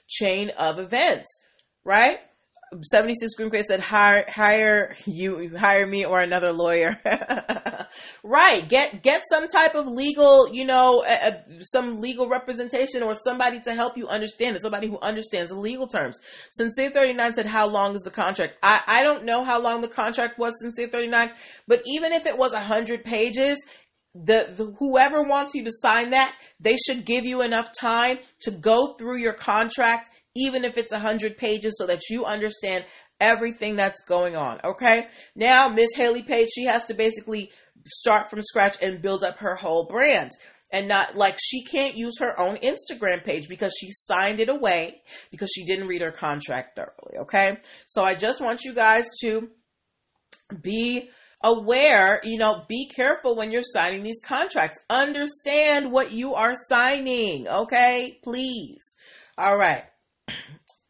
chain 0.07 0.49
of 0.51 0.79
events, 0.79 1.27
right? 1.83 2.19
76 2.79 3.33
Green 3.33 3.49
Crate 3.49 3.65
said 3.65 3.81
hire 3.81 4.23
hire 4.29 4.95
you 5.05 5.55
hire 5.57 5.85
me 5.85 6.05
or 6.05 6.21
another 6.21 6.53
lawyer. 6.53 6.97
right. 8.23 8.67
Get 8.67 9.03
get 9.03 9.23
some 9.29 9.47
type 9.47 9.75
of 9.75 9.87
legal, 9.87 10.53
you 10.53 10.63
know, 10.63 11.03
some 11.59 11.97
legal 11.97 12.29
representation 12.29 13.03
or 13.03 13.13
somebody 13.13 13.59
to 13.61 13.73
help 13.73 13.97
you 13.97 14.07
understand 14.07 14.55
it, 14.55 14.61
somebody 14.61 14.87
who 14.87 14.97
understands 14.99 15.51
the 15.51 15.59
legal 15.59 15.87
terms. 15.87 16.19
Sincere 16.51 16.89
39 16.91 17.33
said 17.33 17.45
how 17.45 17.67
long 17.67 17.93
is 17.93 18.01
the 18.01 18.11
contract? 18.11 18.55
I 18.63 18.81
I 18.87 19.03
don't 19.03 19.25
know 19.25 19.43
how 19.43 19.59
long 19.59 19.81
the 19.81 19.89
contract 19.89 20.39
was 20.39 20.53
Sincere 20.61 20.87
39, 20.87 21.31
but 21.67 21.81
even 21.85 22.13
if 22.13 22.25
it 22.25 22.37
was 22.37 22.53
100 22.53 23.03
pages, 23.03 23.65
the, 24.13 24.47
the, 24.57 24.75
whoever 24.77 25.23
wants 25.23 25.55
you 25.55 25.63
to 25.63 25.71
sign 25.71 26.09
that, 26.09 26.35
they 26.59 26.75
should 26.75 27.05
give 27.05 27.25
you 27.25 27.41
enough 27.41 27.71
time 27.77 28.19
to 28.41 28.51
go 28.51 28.93
through 28.93 29.17
your 29.17 29.33
contract 29.33 30.09
even 30.35 30.63
if 30.63 30.77
it's 30.77 30.91
100 30.91 31.37
pages, 31.37 31.77
so 31.77 31.87
that 31.87 32.09
you 32.09 32.25
understand 32.25 32.85
everything 33.19 33.75
that's 33.75 34.01
going 34.01 34.35
on. 34.35 34.59
Okay. 34.63 35.07
Now, 35.35 35.69
Miss 35.69 35.93
Hayley 35.95 36.23
Paige, 36.23 36.49
she 36.53 36.65
has 36.65 36.85
to 36.85 36.93
basically 36.93 37.51
start 37.85 38.29
from 38.29 38.41
scratch 38.41 38.81
and 38.81 39.01
build 39.01 39.23
up 39.23 39.37
her 39.39 39.55
whole 39.55 39.85
brand. 39.85 40.31
And 40.73 40.87
not 40.87 41.17
like 41.17 41.37
she 41.43 41.65
can't 41.65 41.97
use 41.97 42.19
her 42.19 42.39
own 42.39 42.55
Instagram 42.57 43.25
page 43.25 43.49
because 43.49 43.75
she 43.77 43.89
signed 43.91 44.39
it 44.39 44.47
away 44.47 45.01
because 45.29 45.51
she 45.53 45.65
didn't 45.65 45.89
read 45.89 46.01
her 46.01 46.11
contract 46.11 46.77
thoroughly. 46.77 47.17
Okay. 47.23 47.57
So 47.87 48.05
I 48.05 48.15
just 48.15 48.41
want 48.41 48.63
you 48.63 48.73
guys 48.73 49.05
to 49.21 49.49
be 50.61 51.09
aware, 51.43 52.21
you 52.23 52.37
know, 52.37 52.63
be 52.69 52.89
careful 52.95 53.35
when 53.35 53.51
you're 53.51 53.63
signing 53.63 54.03
these 54.03 54.21
contracts. 54.25 54.79
Understand 54.89 55.91
what 55.91 56.11
you 56.11 56.35
are 56.35 56.53
signing, 56.55 57.47
okay? 57.47 58.19
Please. 58.23 58.95
All 59.37 59.57
right. 59.57 59.83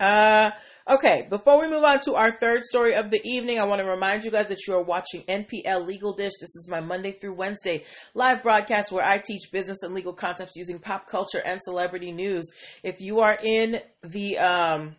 Uh, 0.01 0.50
okay, 0.89 1.27
before 1.29 1.60
we 1.60 1.69
move 1.69 1.83
on 1.83 2.00
to 2.00 2.15
our 2.15 2.31
third 2.31 2.63
story 2.63 2.95
of 2.95 3.12
the 3.12 3.21
evening, 3.24 3.60
I 3.60 3.65
want 3.65 3.81
to 3.81 3.88
remind 3.88 4.24
you 4.24 4.31
guys 4.31 4.48
that 4.48 4.65
you 4.67 4.74
are 4.74 4.81
watching 4.81 5.21
NPL 5.21 5.86
Legal 5.86 6.13
Dish. 6.13 6.33
This 6.41 6.55
is 6.55 6.67
my 6.71 6.81
Monday 6.81 7.12
through 7.12 7.36
Wednesday 7.36 7.83
live 8.15 8.41
broadcast 8.41 8.91
where 8.91 9.05
I 9.05 9.19
teach 9.19 9.51
business 9.51 9.83
and 9.83 9.93
legal 9.93 10.13
concepts 10.13 10.55
using 10.55 10.79
pop 10.79 11.07
culture 11.07 11.41
and 11.45 11.62
celebrity 11.62 12.12
news. 12.12 12.50
If 12.81 13.00
you 13.00 13.19
are 13.19 13.38
in 13.43 13.79
the 14.01 14.39
um, 14.39 14.95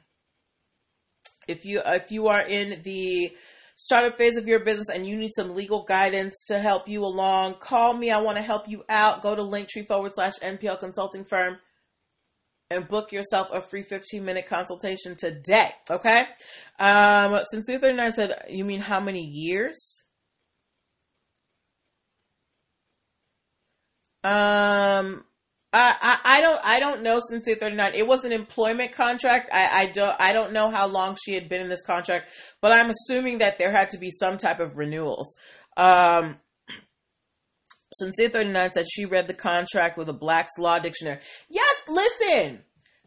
if 1.48 1.64
you 1.64 1.82
if 1.84 2.12
you 2.12 2.28
are 2.28 2.42
in 2.42 2.82
the 2.82 3.32
startup 3.74 4.14
phase 4.14 4.36
of 4.36 4.46
your 4.46 4.60
business 4.60 4.88
and 4.88 5.04
you 5.04 5.16
need 5.16 5.32
some 5.32 5.56
legal 5.56 5.82
guidance 5.82 6.44
to 6.46 6.60
help 6.60 6.88
you 6.88 7.04
along, 7.04 7.54
call 7.54 7.92
me. 7.92 8.12
I 8.12 8.20
want 8.20 8.36
to 8.36 8.42
help 8.42 8.68
you 8.68 8.84
out. 8.88 9.22
Go 9.22 9.34
to 9.34 9.42
linktree 9.42 9.88
forward 9.88 10.12
slash 10.14 10.34
NPL 10.40 10.78
consulting 10.78 11.24
firm 11.24 11.58
and 12.72 12.88
book 12.88 13.12
yourself 13.12 13.50
a 13.52 13.60
free 13.60 13.82
15 13.82 14.24
minute 14.24 14.46
consultation 14.46 15.16
today. 15.16 15.70
Okay. 15.90 16.24
Um, 16.78 17.38
Sincere 17.44 17.78
39 17.78 18.12
said, 18.12 18.44
You 18.48 18.64
mean 18.64 18.80
how 18.80 19.00
many 19.00 19.22
years? 19.22 20.02
Um, 24.24 25.24
I, 25.72 25.96
I, 26.00 26.18
I 26.24 26.40
don't 26.42 26.60
I 26.62 26.80
don't 26.80 27.02
know 27.02 27.18
Sincere 27.18 27.56
39. 27.56 27.92
It 27.94 28.06
was 28.06 28.24
an 28.24 28.32
employment 28.32 28.92
contract. 28.92 29.50
I, 29.52 29.68
I 29.72 29.86
don't 29.86 30.14
I 30.20 30.32
don't 30.32 30.52
know 30.52 30.70
how 30.70 30.86
long 30.86 31.16
she 31.22 31.34
had 31.34 31.48
been 31.48 31.60
in 31.60 31.68
this 31.68 31.84
contract, 31.84 32.28
but 32.60 32.72
I'm 32.72 32.90
assuming 32.90 33.38
that 33.38 33.58
there 33.58 33.72
had 33.72 33.90
to 33.90 33.98
be 33.98 34.10
some 34.10 34.36
type 34.36 34.60
of 34.60 34.76
renewals. 34.76 35.36
Um, 35.76 36.36
Sincere 37.92 38.28
39 38.28 38.72
said 38.72 38.86
she 38.88 39.04
read 39.04 39.26
the 39.26 39.34
contract 39.34 39.96
with 39.96 40.08
a 40.08 40.12
Black's 40.12 40.58
Law 40.58 40.78
Dictionary. 40.78 41.20
Yes, 41.48 41.82
listen. 41.88 42.62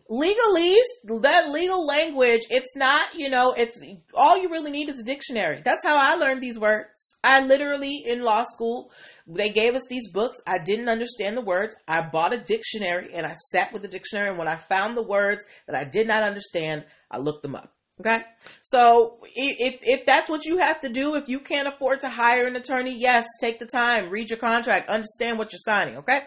Legalese, 0.09 1.21
that 1.21 1.49
legal 1.49 1.83
language, 1.83 2.41
it's 2.51 2.75
not, 2.75 3.15
you 3.15 3.27
know, 3.27 3.53
it's 3.53 3.83
all 4.13 4.37
you 4.37 4.49
really 4.49 4.69
need 4.69 4.87
is 4.87 4.99
a 4.99 5.03
dictionary. 5.03 5.61
That's 5.65 5.83
how 5.83 5.97
I 5.97 6.15
learned 6.15 6.43
these 6.43 6.59
words. 6.59 7.17
I 7.23 7.43
literally 7.43 8.03
in 8.05 8.23
law 8.23 8.43
school, 8.43 8.91
they 9.25 9.49
gave 9.49 9.73
us 9.73 9.87
these 9.89 10.11
books. 10.11 10.37
I 10.45 10.59
didn't 10.59 10.89
understand 10.89 11.35
the 11.35 11.41
words. 11.41 11.75
I 11.87 12.01
bought 12.01 12.33
a 12.33 12.37
dictionary 12.37 13.15
and 13.15 13.25
I 13.25 13.33
sat 13.33 13.73
with 13.73 13.81
the 13.81 13.87
dictionary 13.87 14.29
and 14.29 14.37
when 14.37 14.47
I 14.47 14.57
found 14.57 14.95
the 14.95 15.01
words 15.01 15.43
that 15.65 15.75
I 15.75 15.85
did 15.85 16.07
not 16.07 16.21
understand, 16.21 16.85
I 17.09 17.17
looked 17.17 17.41
them 17.41 17.55
up. 17.55 17.74
Okay. 17.99 18.21
So 18.61 19.19
if, 19.35 19.79
if 19.83 20.05
that's 20.05 20.29
what 20.29 20.45
you 20.45 20.57
have 20.57 20.81
to 20.81 20.89
do, 20.89 21.15
if 21.15 21.29
you 21.29 21.39
can't 21.39 21.67
afford 21.67 22.01
to 22.01 22.09
hire 22.09 22.45
an 22.45 22.55
attorney, 22.55 22.97
yes, 22.97 23.25
take 23.39 23.59
the 23.59 23.65
time, 23.65 24.09
read 24.09 24.29
your 24.29 24.39
contract, 24.39 24.89
understand 24.89 25.37
what 25.37 25.53
you're 25.53 25.59
signing. 25.59 25.97
Okay. 25.97 26.19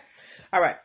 All 0.53 0.63
right. 0.63 0.77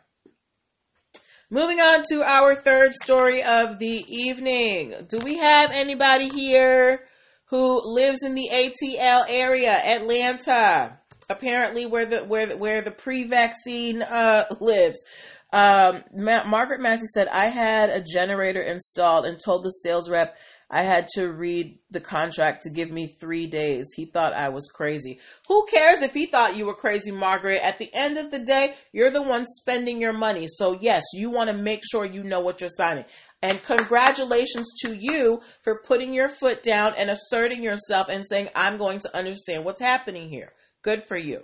Moving 1.50 1.80
on 1.80 2.04
to 2.10 2.24
our 2.24 2.56
third 2.56 2.94
story 2.94 3.44
of 3.44 3.78
the 3.78 4.04
evening. 4.08 4.94
Do 5.08 5.20
we 5.24 5.38
have 5.38 5.72
anybody 5.72 6.28
here 6.28 7.06
who 7.46 7.80
lives 7.86 8.24
in 8.24 8.34
the 8.34 8.50
ATL 8.52 9.26
area, 9.30 9.72
Atlanta? 9.72 10.98
Apparently, 11.30 11.86
where 11.86 12.06
the 12.06 12.20
where 12.26 12.48
the, 12.48 12.58
where 12.58 12.82
the 12.82 12.92
pre-vaccine 12.92 14.02
uh, 14.02 14.46
lives. 14.60 15.06
Um, 15.54 16.04
Ma- 16.12 16.44
Margaret 16.46 16.82
Massey 16.82 17.06
said, 17.06 17.28
"I 17.28 17.50
had 17.50 17.92
a 17.92 18.04
generator 18.04 18.62
installed 18.62 19.26
and 19.26 19.38
told 19.38 19.64
the 19.64 19.70
sales 19.70 20.10
rep 20.10 20.36
I 20.74 20.82
had 20.82 21.08
to 21.10 21.32
read 21.32 21.78
the 21.92 22.02
contract 22.02 22.64
to 22.64 22.72
give 22.72 22.90
me 22.90 23.06
three 23.06 23.46
days. 23.46 23.92
He 23.96 24.06
thought 24.06 24.34
I 24.34 24.50
was 24.50 24.72
crazy. 24.74 25.20
Who 25.48 25.68
cares 25.68 26.02
if 26.02 26.16
he 26.16 26.26
thought 26.26 26.58
you 26.58 26.66
were 26.66 26.74
crazy, 26.74 27.12
Margaret? 27.12 27.62
At 27.62 27.78
the 27.78 27.94
end 27.94 28.18
of 28.18 28.32
the 28.32 28.40
day, 28.40 28.74
you're 28.92 29.12
the 29.12 29.22
one 29.22 29.46
spending 29.46 30.02
your 30.02 30.14
money. 30.14 30.48
So, 30.50 30.76
yes, 30.82 31.04
you 31.14 31.30
want 31.30 31.52
to 31.52 31.56
make 31.56 31.84
sure 31.86 32.06
you 32.06 32.24
know 32.24 32.40
what 32.40 32.60
you're 32.60 32.72
signing. 32.72 33.06
And 33.44 33.62
congratulations 33.64 34.68
to 34.84 34.96
you 34.96 35.42
for 35.62 35.84
putting 35.84 36.12
your 36.12 36.28
foot 36.28 36.64
down 36.64 36.96
and 36.98 37.12
asserting 37.12 37.62
yourself 37.62 38.08
and 38.10 38.26
saying, 38.26 38.50
I'm 38.56 38.78
going 38.78 38.98
to 39.02 39.16
understand 39.16 39.66
what's 39.66 39.82
happening 39.82 40.28
here. 40.28 40.54
Good 40.82 41.04
for 41.04 41.18
you. 41.18 41.44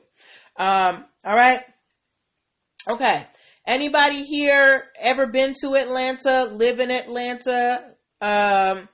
Um, 0.57 1.05
all 1.23 1.35
right. 1.35 1.61
Okay. 2.89 3.27
Anybody 3.67 4.23
here 4.23 4.85
ever 4.99 5.27
been 5.27 5.53
to 5.61 5.75
Atlanta, 5.75 6.45
live 6.45 6.79
in 6.79 6.89
Atlanta? 6.89 7.83
Um, 8.21 8.89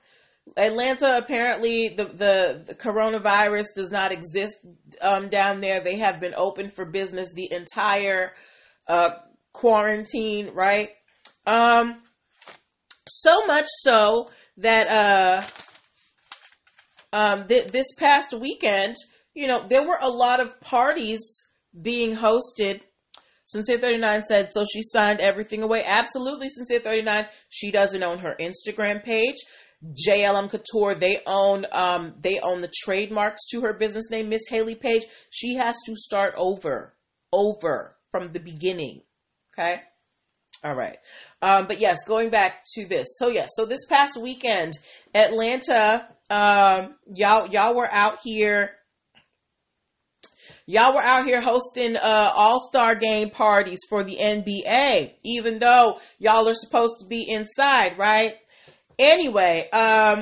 Atlanta 0.56 1.18
apparently 1.18 1.88
the, 1.88 2.04
the, 2.04 2.64
the 2.66 2.74
coronavirus 2.74 3.66
does 3.74 3.90
not 3.90 4.12
exist 4.12 4.54
um, 5.00 5.28
down 5.28 5.60
there. 5.60 5.80
They 5.80 5.96
have 5.96 6.20
been 6.20 6.34
open 6.36 6.68
for 6.68 6.84
business 6.84 7.32
the 7.34 7.52
entire 7.52 8.32
uh, 8.86 9.10
quarantine, 9.52 10.50
right? 10.54 10.88
Um, 11.46 12.02
so 13.08 13.46
much 13.46 13.66
so 13.68 14.28
that 14.58 14.88
uh, 14.88 15.46
um, 17.12 17.46
th- 17.48 17.68
this 17.68 17.94
past 17.98 18.32
weekend, 18.32 18.96
you 19.34 19.46
know, 19.46 19.60
there 19.66 19.86
were 19.86 19.98
a 20.00 20.10
lot 20.10 20.40
of 20.40 20.60
parties 20.60 21.20
being 21.80 22.16
hosted 22.16 22.80
Sincere 23.46 23.78
39 23.78 24.22
said, 24.22 24.52
so 24.52 24.64
she 24.64 24.82
signed 24.82 25.20
everything 25.20 25.62
away. 25.62 25.84
Absolutely, 25.84 26.48
Sincere 26.48 26.80
39. 26.80 27.26
She 27.48 27.70
doesn't 27.70 28.02
own 28.02 28.18
her 28.18 28.36
Instagram 28.40 29.04
page. 29.04 29.36
JLM 29.84 30.50
Couture, 30.50 30.94
they 30.94 31.20
own 31.26 31.66
um, 31.70 32.14
they 32.20 32.40
own 32.40 32.60
the 32.60 32.72
trademarks 32.84 33.46
to 33.50 33.60
her 33.60 33.74
business 33.74 34.10
name, 34.10 34.28
Miss 34.28 34.42
Hayley 34.48 34.74
Paige. 34.74 35.04
She 35.30 35.54
has 35.56 35.76
to 35.86 35.94
start 35.96 36.34
over, 36.36 36.94
over 37.32 37.96
from 38.10 38.32
the 38.32 38.40
beginning. 38.40 39.02
Okay. 39.52 39.80
All 40.64 40.74
right. 40.74 40.98
Um, 41.42 41.66
but 41.66 41.78
yes, 41.80 42.04
going 42.06 42.30
back 42.30 42.62
to 42.74 42.86
this. 42.86 43.16
So 43.18 43.28
yes, 43.28 43.50
so 43.54 43.66
this 43.66 43.86
past 43.86 44.20
weekend, 44.20 44.72
Atlanta, 45.14 46.08
um, 46.30 46.94
y'all 47.06 47.46
y'all 47.48 47.76
were 47.76 47.88
out 47.90 48.18
here. 48.24 48.72
Y'all 50.68 50.94
were 50.94 51.02
out 51.02 51.24
here 51.26 51.40
hosting 51.40 51.94
uh, 51.94 52.32
All 52.34 52.58
Star 52.58 52.96
Game 52.96 53.30
parties 53.30 53.80
for 53.88 54.02
the 54.02 54.16
NBA, 54.16 55.12
even 55.22 55.60
though 55.60 56.00
y'all 56.18 56.48
are 56.48 56.54
supposed 56.54 57.00
to 57.00 57.06
be 57.06 57.24
inside, 57.28 57.98
right? 57.98 58.34
Anyway, 58.98 59.68
um, 59.72 60.20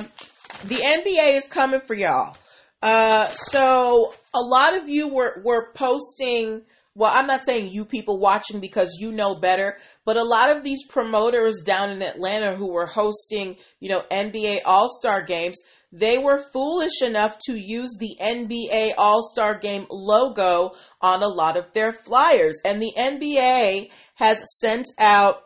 the 0.65 0.75
NBA 0.75 1.33
is 1.33 1.47
coming 1.47 1.79
for 1.79 1.93
y'all. 1.93 2.35
Uh, 2.81 3.25
so 3.25 4.13
a 4.33 4.41
lot 4.41 4.75
of 4.75 4.89
you 4.89 5.07
were 5.07 5.41
were 5.43 5.71
posting. 5.73 6.63
Well, 6.93 7.11
I'm 7.13 7.27
not 7.27 7.43
saying 7.43 7.71
you 7.71 7.83
people 7.83 8.19
watching 8.19 8.59
because 8.59 8.97
you 8.99 9.11
know 9.11 9.35
better, 9.39 9.77
but 10.05 10.17
a 10.17 10.23
lot 10.23 10.55
of 10.55 10.63
these 10.63 10.85
promoters 10.87 11.61
down 11.65 11.89
in 11.89 12.01
Atlanta 12.01 12.55
who 12.55 12.71
were 12.71 12.85
hosting, 12.85 13.57
you 13.81 13.89
know, 13.89 14.03
NBA 14.09 14.61
All 14.65 14.87
Star 14.89 15.21
games, 15.21 15.61
they 15.91 16.17
were 16.17 16.37
foolish 16.37 17.01
enough 17.01 17.37
to 17.47 17.55
use 17.55 17.95
the 17.99 18.15
NBA 18.21 18.93
All 18.97 19.23
Star 19.23 19.57
Game 19.57 19.87
logo 19.89 20.71
on 21.01 21.21
a 21.21 21.27
lot 21.27 21.57
of 21.57 21.71
their 21.73 21.91
flyers. 21.91 22.59
And 22.63 22.81
the 22.81 22.93
NBA 22.97 23.89
has 24.15 24.43
sent 24.59 24.87
out 24.99 25.41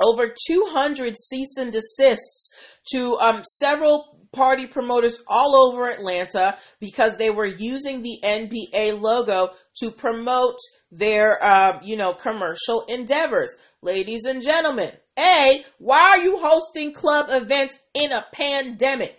over 0.00 0.34
200 0.46 1.16
cease 1.16 1.56
and 1.56 1.72
desists 1.72 2.50
to 2.92 3.16
um, 3.16 3.42
several 3.44 4.18
party 4.32 4.66
promoters 4.66 5.22
all 5.26 5.54
over 5.54 5.88
Atlanta 5.88 6.56
because 6.80 7.16
they 7.16 7.30
were 7.30 7.46
using 7.46 8.02
the 8.02 8.18
NBA 8.22 9.00
logo 9.00 9.50
to 9.80 9.90
promote 9.90 10.58
their, 10.90 11.42
uh, 11.42 11.80
you 11.82 11.96
know, 11.96 12.12
commercial 12.12 12.84
endeavors. 12.88 13.54
Ladies 13.82 14.24
and 14.24 14.42
gentlemen, 14.42 14.90
A, 15.18 15.64
why 15.78 16.10
are 16.10 16.18
you 16.18 16.38
hosting 16.38 16.92
club 16.92 17.26
events 17.28 17.78
in 17.94 18.12
a 18.12 18.24
pandemic? 18.32 19.16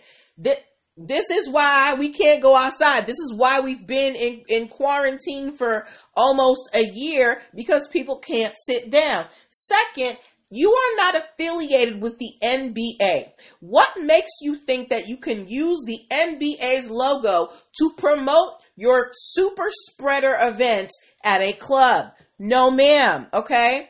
This 0.98 1.30
is 1.30 1.48
why 1.48 1.94
we 1.94 2.10
can't 2.10 2.42
go 2.42 2.56
outside. 2.56 3.06
This 3.06 3.18
is 3.18 3.34
why 3.34 3.60
we've 3.60 3.86
been 3.86 4.16
in, 4.16 4.44
in 4.48 4.68
quarantine 4.68 5.52
for 5.52 5.86
almost 6.14 6.70
a 6.72 6.84
year 6.84 7.40
because 7.54 7.88
people 7.88 8.18
can't 8.18 8.54
sit 8.56 8.90
down. 8.90 9.26
Second, 9.50 10.16
you 10.50 10.70
are 10.70 10.96
not 10.96 11.16
affiliated 11.16 12.00
with 12.00 12.18
the 12.18 12.32
NBA. 12.42 13.30
What 13.60 13.88
makes 14.00 14.30
you 14.42 14.56
think 14.56 14.90
that 14.90 15.08
you 15.08 15.16
can 15.16 15.48
use 15.48 15.84
the 15.84 15.98
NBA's 16.10 16.88
logo 16.88 17.50
to 17.78 17.90
promote 17.98 18.52
your 18.76 19.10
super 19.12 19.68
spreader 19.70 20.36
event 20.40 20.90
at 21.24 21.42
a 21.42 21.52
club? 21.52 22.12
No, 22.38 22.70
ma'am. 22.70 23.26
Okay. 23.32 23.88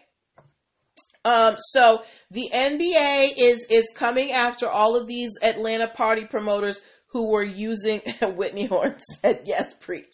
Um, 1.25 1.57
so 1.59 2.03
the 2.31 2.49
NBA 2.55 3.33
is 3.37 3.67
is 3.69 3.93
coming 3.97 4.31
after 4.31 4.69
all 4.69 4.97
of 4.97 5.09
these 5.09 5.33
Atlanta 5.43 5.89
party 5.89 6.25
promoters 6.25 6.81
who 7.17 7.29
were 7.29 7.43
using 7.43 8.03
Whitney 8.23 8.67
Horn 8.67 8.97
said 8.99 9.41
yes, 9.47 9.73
preach. 9.73 10.13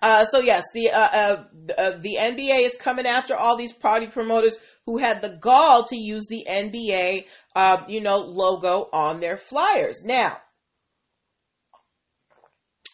Uh, 0.00 0.24
so 0.24 0.38
yes, 0.38 0.62
the 0.72 0.90
uh, 0.90 0.98
uh, 1.00 1.44
uh 1.76 1.90
the 1.98 2.16
NBA 2.20 2.62
is 2.62 2.76
coming 2.76 3.06
after 3.06 3.34
all 3.34 3.56
these 3.56 3.72
party 3.72 4.06
promoters 4.06 4.56
who 4.86 4.98
had 4.98 5.20
the 5.20 5.36
gall 5.40 5.82
to 5.82 5.96
use 5.96 6.28
the 6.28 6.46
NBA, 6.48 7.24
uh, 7.56 7.82
you 7.88 8.00
know, 8.00 8.18
logo 8.18 8.88
on 8.92 9.18
their 9.18 9.36
flyers. 9.36 10.04
Now, 10.04 10.36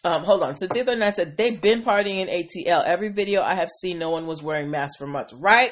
um, 0.03 0.23
hold 0.23 0.41
on. 0.41 0.57
So 0.57 0.65
the 0.65 0.81
other 0.81 0.95
night 0.95 1.17
said 1.17 1.37
they've 1.37 1.61
been 1.61 1.83
partying 1.83 2.15
in 2.15 2.29
ATL. 2.29 2.83
Every 2.83 3.09
video 3.09 3.43
I 3.43 3.53
have 3.53 3.69
seen, 3.69 3.99
no 3.99 4.09
one 4.09 4.25
was 4.25 4.41
wearing 4.41 4.71
masks 4.71 4.97
for 4.97 5.05
months. 5.05 5.33
Right 5.33 5.71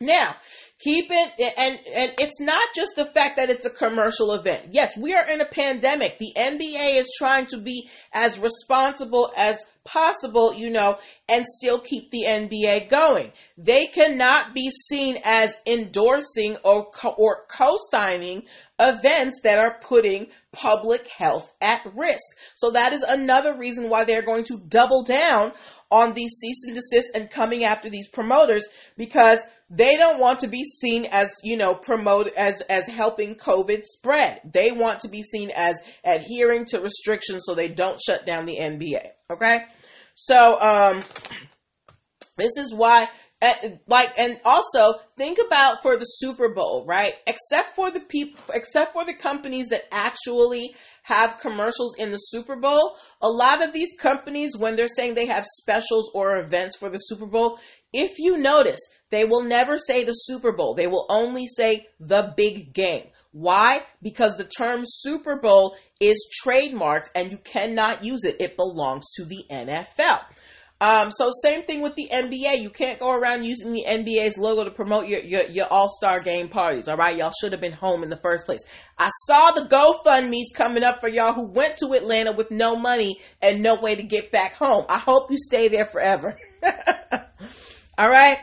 now, 0.00 0.36
keep 0.84 1.06
it 1.10 1.54
and 1.58 1.80
and 1.94 2.12
it's 2.18 2.40
not 2.40 2.62
just 2.76 2.92
the 2.96 3.06
fact 3.06 3.36
that 3.36 3.48
it's 3.48 3.64
a 3.64 3.70
commercial 3.70 4.32
event. 4.32 4.68
Yes 4.70 4.96
we 4.96 5.14
are 5.14 5.28
in 5.28 5.40
a 5.40 5.46
pandemic. 5.46 6.18
The 6.18 6.32
nba 6.36 6.96
is 6.96 7.14
trying 7.18 7.46
to 7.46 7.58
be 7.58 7.88
as 8.12 8.38
responsible 8.38 9.32
as 9.36 9.64
possible 9.84 10.54
you 10.54 10.70
know 10.70 10.98
and 11.28 11.44
still 11.46 11.78
keep 11.78 12.10
the 12.10 12.24
nba 12.26 12.88
going. 12.90 13.32
They 13.56 13.86
cannot 13.86 14.52
be 14.52 14.70
seen 14.70 15.18
as 15.24 15.56
endorsing 15.66 16.56
or 16.62 16.90
co- 16.90 17.14
or 17.16 17.46
co-signing 17.48 18.44
events 18.78 19.40
that 19.44 19.58
are 19.58 19.78
putting 19.80 20.26
public 20.52 21.08
health 21.08 21.52
at 21.60 21.84
risk. 21.94 22.24
So 22.54 22.72
that 22.72 22.92
is 22.92 23.02
another 23.02 23.56
reason 23.56 23.88
why 23.88 24.04
they're 24.04 24.22
going 24.22 24.44
to 24.44 24.60
double 24.68 25.04
down 25.04 25.52
on 25.90 26.12
these 26.12 26.32
cease 26.40 26.64
and 26.66 26.74
desist 26.74 27.14
and 27.14 27.30
coming 27.30 27.64
after 27.64 27.88
these 27.88 28.08
promoters 28.08 28.66
because 28.96 29.40
they 29.74 29.96
don't 29.96 30.20
want 30.20 30.40
to 30.40 30.46
be 30.46 30.62
seen 30.62 31.06
as 31.06 31.32
you 31.42 31.56
know 31.56 31.74
promote 31.74 32.28
as 32.36 32.60
as 32.62 32.86
helping 32.86 33.34
covid 33.34 33.82
spread 33.82 34.40
they 34.44 34.70
want 34.70 35.00
to 35.00 35.08
be 35.08 35.22
seen 35.22 35.50
as 35.54 35.76
adhering 36.04 36.64
to 36.64 36.80
restrictions 36.80 37.42
so 37.44 37.54
they 37.54 37.68
don't 37.68 38.00
shut 38.00 38.24
down 38.24 38.46
the 38.46 38.56
nba 38.56 39.06
okay 39.30 39.64
so 40.14 40.60
um 40.60 40.98
this 42.36 42.56
is 42.56 42.72
why 42.72 43.08
eh, 43.42 43.76
like 43.86 44.12
and 44.18 44.40
also 44.44 44.98
think 45.16 45.38
about 45.44 45.82
for 45.82 45.96
the 45.96 46.04
super 46.04 46.54
bowl 46.54 46.84
right 46.86 47.14
except 47.26 47.74
for 47.74 47.90
the 47.90 48.00
people 48.00 48.40
except 48.54 48.92
for 48.92 49.04
the 49.04 49.14
companies 49.14 49.68
that 49.68 49.84
actually 49.90 50.74
have 51.04 51.38
commercials 51.38 51.94
in 51.98 52.12
the 52.12 52.16
Super 52.16 52.56
Bowl. 52.56 52.96
A 53.20 53.28
lot 53.28 53.62
of 53.62 53.74
these 53.74 53.94
companies, 54.00 54.56
when 54.56 54.74
they're 54.74 54.88
saying 54.88 55.12
they 55.12 55.26
have 55.26 55.44
specials 55.60 56.10
or 56.14 56.38
events 56.38 56.78
for 56.78 56.88
the 56.88 56.96
Super 56.96 57.26
Bowl, 57.26 57.58
if 57.92 58.18
you 58.18 58.38
notice, 58.38 58.80
they 59.14 59.24
will 59.24 59.42
never 59.42 59.78
say 59.78 60.04
the 60.04 60.12
Super 60.12 60.52
Bowl. 60.52 60.74
They 60.74 60.86
will 60.86 61.06
only 61.08 61.46
say 61.46 61.86
the 62.00 62.32
big 62.36 62.72
game. 62.72 63.06
Why? 63.32 63.82
Because 64.00 64.36
the 64.36 64.44
term 64.44 64.82
Super 64.84 65.40
Bowl 65.40 65.76
is 66.00 66.28
trademarked 66.44 67.10
and 67.14 67.30
you 67.30 67.38
cannot 67.38 68.04
use 68.04 68.24
it. 68.24 68.36
It 68.40 68.56
belongs 68.56 69.04
to 69.16 69.24
the 69.24 69.44
NFL. 69.50 70.20
Um, 70.80 71.10
so 71.10 71.30
same 71.42 71.62
thing 71.62 71.82
with 71.82 71.94
the 71.94 72.08
NBA. 72.12 72.60
You 72.60 72.70
can't 72.70 72.98
go 72.98 73.12
around 73.12 73.44
using 73.44 73.72
the 73.72 73.84
NBA's 73.88 74.36
logo 74.38 74.64
to 74.64 74.70
promote 74.70 75.08
your, 75.08 75.20
your, 75.20 75.44
your 75.44 75.66
all-star 75.66 76.20
game 76.20 76.48
parties. 76.48 76.88
All 76.88 76.96
right. 76.96 77.16
Y'all 77.16 77.32
should 77.40 77.52
have 77.52 77.60
been 77.60 77.72
home 77.72 78.02
in 78.02 78.10
the 78.10 78.18
first 78.18 78.44
place. 78.44 78.60
I 78.98 79.08
saw 79.26 79.52
the 79.52 79.62
GoFundMe's 79.62 80.52
coming 80.54 80.82
up 80.82 81.00
for 81.00 81.08
y'all 81.08 81.32
who 81.32 81.48
went 81.48 81.78
to 81.78 81.92
Atlanta 81.92 82.32
with 82.32 82.50
no 82.50 82.76
money 82.76 83.20
and 83.40 83.62
no 83.62 83.80
way 83.80 83.94
to 83.94 84.02
get 84.02 84.30
back 84.30 84.54
home. 84.54 84.84
I 84.88 84.98
hope 84.98 85.30
you 85.30 85.38
stay 85.38 85.68
there 85.68 85.86
forever. 85.86 86.38
all 87.98 88.10
right. 88.10 88.38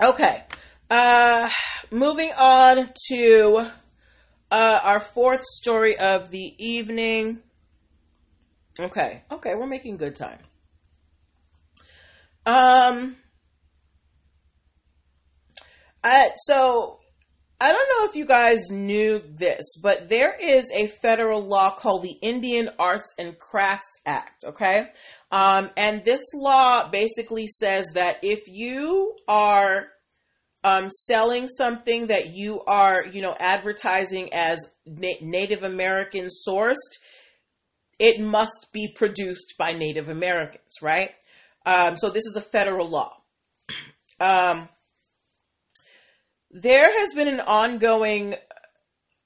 Okay. 0.00 0.44
Uh, 0.90 1.50
moving 1.90 2.30
on 2.38 2.88
to 3.08 3.66
uh, 4.50 4.80
our 4.82 5.00
fourth 5.00 5.42
story 5.42 5.98
of 5.98 6.30
the 6.30 6.54
evening. 6.58 7.40
Okay. 8.78 9.24
Okay. 9.30 9.54
We're 9.56 9.66
making 9.66 9.96
good 9.96 10.14
time. 10.14 10.38
Um, 12.46 13.16
I, 16.04 16.30
so 16.36 17.00
I 17.60 17.72
don't 17.72 17.88
know 17.88 18.08
if 18.08 18.14
you 18.14 18.24
guys 18.24 18.70
knew 18.70 19.20
this, 19.30 19.76
but 19.82 20.08
there 20.08 20.34
is 20.40 20.70
a 20.72 20.86
federal 20.86 21.44
law 21.44 21.70
called 21.70 22.02
the 22.02 22.16
Indian 22.22 22.70
Arts 22.78 23.14
and 23.18 23.36
Crafts 23.36 24.00
Act. 24.06 24.44
Okay. 24.44 24.88
Um, 25.30 25.70
and 25.76 26.04
this 26.04 26.22
law 26.34 26.90
basically 26.90 27.46
says 27.46 27.92
that 27.94 28.18
if 28.22 28.48
you 28.48 29.14
are 29.28 29.88
um, 30.64 30.88
selling 30.90 31.48
something 31.48 32.08
that 32.08 32.34
you 32.34 32.62
are, 32.66 33.04
you 33.06 33.22
know, 33.22 33.36
advertising 33.38 34.32
as 34.32 34.58
na- 34.86 35.20
Native 35.20 35.62
American 35.62 36.28
sourced, 36.48 36.96
it 37.98 38.20
must 38.20 38.68
be 38.72 38.92
produced 38.94 39.54
by 39.58 39.72
Native 39.72 40.08
Americans, 40.08 40.76
right? 40.80 41.10
Um, 41.66 41.96
so 41.96 42.10
this 42.10 42.24
is 42.24 42.36
a 42.36 42.40
federal 42.40 42.88
law. 42.88 43.14
Um, 44.20 44.68
there 46.50 46.90
has 47.00 47.12
been 47.14 47.28
an 47.28 47.40
ongoing 47.40 48.34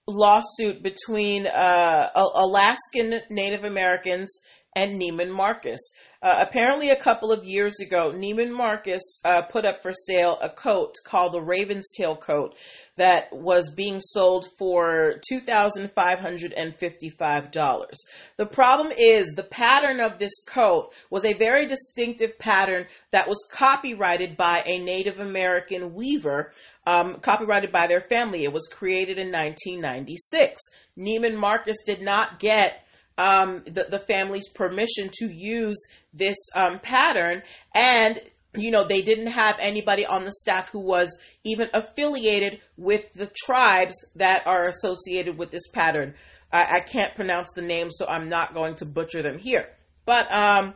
lawsuit 0.08 0.82
between 0.82 1.46
uh, 1.46 2.10
Alaskan 2.14 3.20
Native 3.30 3.64
Americans 3.64 4.40
and 4.74 5.00
Neiman 5.00 5.30
Marcus. 5.30 5.80
Uh, 6.22 6.44
apparently, 6.46 6.90
a 6.90 6.96
couple 6.96 7.32
of 7.32 7.44
years 7.44 7.80
ago, 7.80 8.12
Neiman 8.12 8.52
Marcus 8.52 9.20
uh, 9.24 9.42
put 9.42 9.64
up 9.64 9.82
for 9.82 9.92
sale 9.92 10.38
a 10.40 10.48
coat 10.48 10.94
called 11.04 11.32
the 11.32 11.42
Raven's 11.42 11.90
Tail 11.92 12.16
coat 12.16 12.56
that 12.96 13.32
was 13.32 13.72
being 13.74 14.00
sold 14.00 14.46
for 14.58 15.20
$2,555. 15.30 17.96
The 18.36 18.46
problem 18.46 18.92
is 18.96 19.34
the 19.34 19.42
pattern 19.42 20.00
of 20.00 20.18
this 20.18 20.44
coat 20.44 20.92
was 21.10 21.24
a 21.24 21.32
very 21.32 21.66
distinctive 21.66 22.38
pattern 22.38 22.86
that 23.10 23.28
was 23.28 23.48
copyrighted 23.52 24.36
by 24.36 24.62
a 24.64 24.78
Native 24.78 25.18
American 25.20 25.94
weaver, 25.94 26.52
um, 26.86 27.16
copyrighted 27.16 27.72
by 27.72 27.86
their 27.86 28.00
family. 28.00 28.44
It 28.44 28.52
was 28.52 28.68
created 28.72 29.18
in 29.18 29.32
1996. 29.32 30.60
Neiman 30.96 31.36
Marcus 31.36 31.78
did 31.86 32.02
not 32.02 32.38
get 32.38 32.86
um, 33.18 33.62
the, 33.64 33.86
the 33.90 33.98
family's 33.98 34.48
permission 34.48 35.10
to 35.20 35.26
use 35.26 35.78
this 36.12 36.36
um, 36.54 36.78
pattern, 36.78 37.42
and 37.74 38.20
you 38.54 38.70
know, 38.70 38.84
they 38.84 39.02
didn't 39.02 39.28
have 39.28 39.58
anybody 39.60 40.04
on 40.04 40.24
the 40.24 40.32
staff 40.32 40.70
who 40.70 40.80
was 40.80 41.18
even 41.42 41.70
affiliated 41.72 42.60
with 42.76 43.12
the 43.14 43.30
tribes 43.44 43.94
that 44.16 44.46
are 44.46 44.68
associated 44.68 45.38
with 45.38 45.50
this 45.50 45.68
pattern. 45.68 46.14
I, 46.52 46.76
I 46.76 46.80
can't 46.80 47.14
pronounce 47.14 47.52
the 47.54 47.62
names, 47.62 47.94
so 47.96 48.06
I'm 48.06 48.28
not 48.28 48.52
going 48.52 48.74
to 48.76 48.84
butcher 48.84 49.22
them 49.22 49.38
here. 49.38 49.68
But 50.04 50.30
um, 50.32 50.74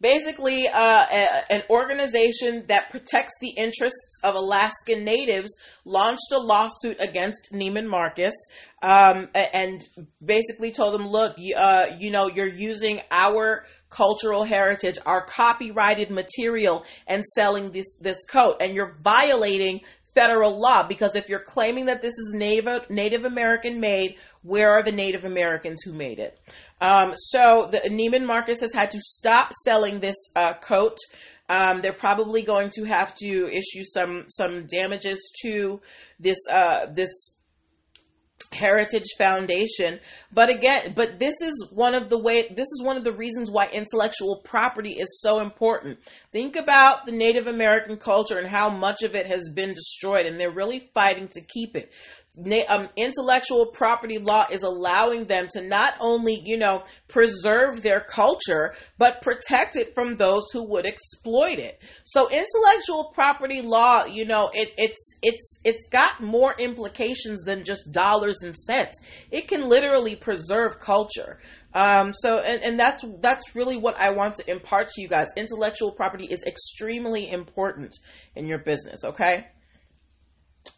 basically, 0.00 0.68
uh, 0.68 1.06
a, 1.10 1.52
an 1.52 1.62
organization 1.70 2.64
that 2.68 2.90
protects 2.90 3.38
the 3.40 3.50
interests 3.50 4.20
of 4.22 4.34
Alaskan 4.34 5.04
natives 5.04 5.50
launched 5.84 6.32
a 6.32 6.38
lawsuit 6.38 6.96
against 7.00 7.52
Neiman 7.52 7.86
Marcus 7.86 8.34
um, 8.82 9.28
and 9.34 9.84
basically 10.24 10.70
told 10.70 10.94
them, 10.94 11.06
look, 11.06 11.34
you, 11.38 11.56
uh, 11.56 11.86
you 11.98 12.10
know, 12.10 12.28
you're 12.28 12.46
using 12.46 13.00
our 13.10 13.64
cultural 13.90 14.44
heritage, 14.44 14.98
our 15.06 15.24
copyrighted 15.24 16.10
material, 16.10 16.84
and 17.06 17.24
selling 17.24 17.70
this, 17.70 17.98
this 18.00 18.24
coat. 18.26 18.56
And 18.60 18.74
you're 18.74 18.96
violating 19.02 19.80
federal 20.18 20.58
law 20.58 20.86
because 20.86 21.14
if 21.14 21.28
you're 21.28 21.38
claiming 21.38 21.86
that 21.86 22.02
this 22.02 22.14
is 22.14 22.34
Native, 22.34 22.90
Native 22.90 23.24
American 23.24 23.80
made, 23.80 24.16
where 24.42 24.70
are 24.70 24.82
the 24.82 24.92
Native 24.92 25.24
Americans 25.24 25.82
who 25.84 25.92
made 25.92 26.18
it? 26.18 26.38
Um, 26.80 27.14
so 27.16 27.68
the 27.70 27.78
Neiman 27.88 28.24
Marcus 28.24 28.60
has 28.60 28.72
had 28.72 28.90
to 28.92 29.00
stop 29.00 29.52
selling 29.64 30.00
this 30.00 30.16
uh, 30.36 30.54
coat. 30.54 30.96
Um, 31.48 31.80
they're 31.80 31.92
probably 31.92 32.42
going 32.42 32.70
to 32.74 32.84
have 32.84 33.14
to 33.16 33.48
issue 33.48 33.84
some 33.84 34.24
some 34.28 34.66
damages 34.66 35.32
to 35.42 35.80
this 36.20 36.38
uh, 36.50 36.86
this 36.86 37.37
Heritage 38.52 39.14
Foundation. 39.18 40.00
But 40.32 40.50
again, 40.50 40.92
but 40.94 41.18
this 41.18 41.40
is 41.40 41.70
one 41.74 41.94
of 41.94 42.08
the 42.08 42.18
way 42.18 42.42
this 42.48 42.66
is 42.66 42.82
one 42.82 42.96
of 42.96 43.04
the 43.04 43.12
reasons 43.12 43.50
why 43.50 43.68
intellectual 43.72 44.42
property 44.44 44.92
is 44.92 45.20
so 45.20 45.40
important. 45.40 45.98
Think 46.32 46.56
about 46.56 47.06
the 47.06 47.12
Native 47.12 47.46
American 47.46 47.96
culture 47.96 48.38
and 48.38 48.48
how 48.48 48.70
much 48.70 49.02
of 49.02 49.14
it 49.14 49.26
has 49.26 49.52
been 49.54 49.74
destroyed 49.74 50.26
and 50.26 50.38
they're 50.38 50.50
really 50.50 50.80
fighting 50.94 51.28
to 51.28 51.40
keep 51.40 51.76
it 51.76 51.90
um, 52.68 52.88
intellectual 52.96 53.66
property 53.66 54.18
law 54.18 54.46
is 54.50 54.62
allowing 54.62 55.24
them 55.24 55.48
to 55.50 55.62
not 55.62 55.94
only, 56.00 56.40
you 56.44 56.56
know, 56.56 56.84
preserve 57.08 57.82
their 57.82 58.00
culture, 58.00 58.74
but 58.96 59.22
protect 59.22 59.76
it 59.76 59.94
from 59.94 60.16
those 60.16 60.44
who 60.52 60.62
would 60.68 60.86
exploit 60.86 61.58
it. 61.58 61.80
So 62.04 62.28
intellectual 62.28 63.10
property 63.12 63.60
law, 63.60 64.04
you 64.04 64.24
know, 64.24 64.50
it, 64.52 64.72
it's 64.76 65.18
it's 65.22 65.60
it's 65.64 65.88
got 65.90 66.22
more 66.22 66.54
implications 66.58 67.44
than 67.44 67.64
just 67.64 67.92
dollars 67.92 68.42
and 68.42 68.54
cents. 68.54 69.00
It 69.30 69.48
can 69.48 69.68
literally 69.68 70.14
preserve 70.14 70.78
culture. 70.78 71.38
Um, 71.74 72.14
so 72.14 72.38
and, 72.38 72.62
and 72.62 72.78
that's 72.78 73.04
that's 73.20 73.56
really 73.56 73.76
what 73.76 73.96
I 73.98 74.10
want 74.10 74.36
to 74.36 74.50
impart 74.50 74.88
to 74.88 75.02
you 75.02 75.08
guys. 75.08 75.28
Intellectual 75.36 75.92
property 75.92 76.24
is 76.24 76.44
extremely 76.44 77.30
important 77.30 77.94
in 78.36 78.46
your 78.46 78.58
business, 78.58 79.04
okay? 79.04 79.46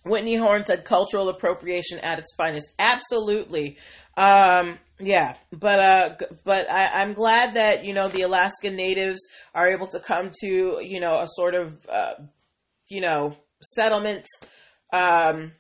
Whitney 0.05 0.37
Horn 0.37 0.65
said 0.65 0.85
cultural 0.85 1.29
appropriation 1.29 1.99
at 2.01 2.19
its 2.19 2.35
finest. 2.37 2.71
Absolutely. 2.79 3.79
Um, 4.17 4.79
yeah, 4.99 5.37
but 5.53 5.79
uh, 5.79 6.15
but 6.45 6.71
I, 6.71 7.03
I'm 7.03 7.15
glad 7.15 7.55
that 7.55 7.85
you 7.85 7.95
know 7.95 8.09
the 8.09 8.23
Alaska 8.23 8.71
natives 8.71 9.21
are 9.55 9.69
able 9.69 9.87
to 9.89 10.01
come 10.01 10.31
to 10.43 10.81
you 10.83 11.01
know 11.01 11.15
a 11.15 11.27
sort 11.27 11.55
of 11.55 11.75
uh, 11.89 12.15
you 12.89 13.01
know 13.01 13.37
settlement. 13.63 14.27
Um, 14.93 15.53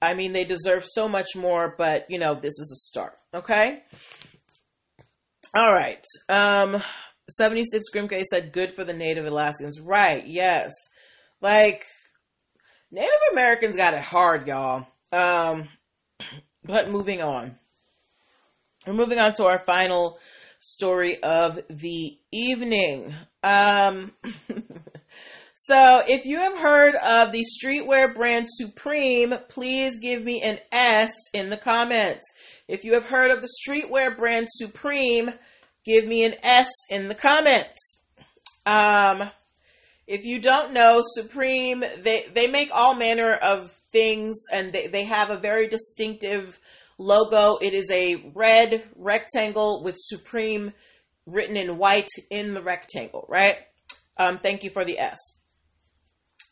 I 0.00 0.14
mean, 0.14 0.32
they 0.32 0.44
deserve 0.44 0.84
so 0.86 1.08
much 1.08 1.36
more, 1.36 1.74
but 1.76 2.06
you 2.08 2.18
know 2.18 2.34
this 2.34 2.58
is 2.58 2.72
a 2.72 2.80
start. 2.88 3.14
Okay. 3.34 3.82
All 5.54 5.72
right. 5.72 6.04
Um, 6.28 6.82
76 7.30 7.86
Grimke 7.94 8.22
said, 8.22 8.52
"Good 8.52 8.72
for 8.72 8.84
the 8.84 8.94
Native 8.94 9.26
Alaskans." 9.26 9.80
Right? 9.80 10.26
Yes. 10.26 10.72
Like 11.40 11.84
Native 12.90 13.10
Americans 13.32 13.76
got 13.76 13.94
it 13.94 14.02
hard, 14.02 14.46
y'all. 14.46 14.86
Um, 15.12 15.68
but 16.64 16.90
moving 16.90 17.20
on. 17.20 17.54
We're 18.86 18.94
moving 18.94 19.18
on 19.18 19.34
to 19.34 19.44
our 19.44 19.58
final 19.58 20.18
story 20.60 21.22
of 21.22 21.60
the 21.68 22.16
evening. 22.32 23.14
Um, 23.42 24.12
so, 25.54 26.00
if 26.08 26.24
you 26.24 26.38
have 26.38 26.58
heard 26.58 26.94
of 26.94 27.32
the 27.32 27.44
streetwear 27.44 28.14
brand 28.14 28.46
Supreme, 28.48 29.34
please 29.48 29.98
give 29.98 30.24
me 30.24 30.40
an 30.42 30.58
S 30.72 31.12
in 31.34 31.50
the 31.50 31.58
comments. 31.58 32.24
If 32.68 32.84
you 32.84 32.94
have 32.94 33.06
heard 33.06 33.30
of 33.30 33.42
the 33.42 33.50
streetwear 33.66 34.16
brand 34.16 34.46
Supreme, 34.48 35.30
give 35.84 36.06
me 36.06 36.24
an 36.24 36.34
S 36.42 36.70
in 36.90 37.08
the 37.08 37.14
comments. 37.14 38.00
Um, 38.64 39.30
if 40.08 40.24
you 40.24 40.40
don't 40.40 40.72
know, 40.72 41.02
Supreme, 41.04 41.84
they, 41.98 42.24
they 42.32 42.46
make 42.46 42.70
all 42.72 42.94
manner 42.94 43.30
of 43.30 43.70
things 43.92 44.44
and 44.50 44.72
they, 44.72 44.86
they 44.86 45.04
have 45.04 45.28
a 45.28 45.36
very 45.36 45.68
distinctive 45.68 46.58
logo. 46.96 47.58
It 47.60 47.74
is 47.74 47.90
a 47.92 48.32
red 48.34 48.88
rectangle 48.96 49.82
with 49.84 49.96
Supreme 49.98 50.72
written 51.26 51.58
in 51.58 51.76
white 51.76 52.08
in 52.30 52.54
the 52.54 52.62
rectangle, 52.62 53.26
right? 53.28 53.56
Um, 54.16 54.38
thank 54.38 54.64
you 54.64 54.70
for 54.70 54.82
the 54.82 54.98
S. 54.98 55.18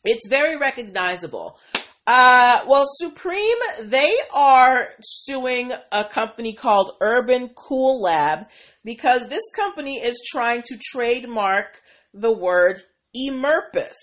It's 0.05 0.29
very 0.29 0.55
recognizable. 0.55 1.59
Uh, 2.05 2.61
well, 2.67 2.85
Supreme, 2.85 3.57
they 3.81 4.15
are 4.35 4.87
suing 5.01 5.73
a 5.91 6.05
company 6.05 6.53
called 6.53 6.91
Urban 7.01 7.49
Cool 7.55 8.03
Lab 8.03 8.45
because 8.85 9.27
this 9.27 9.49
company 9.55 9.97
is 9.97 10.23
trying 10.31 10.61
to 10.61 10.77
trademark 10.91 11.81
the 12.13 12.31
word 12.31 12.79
Emerpus. 13.15 13.95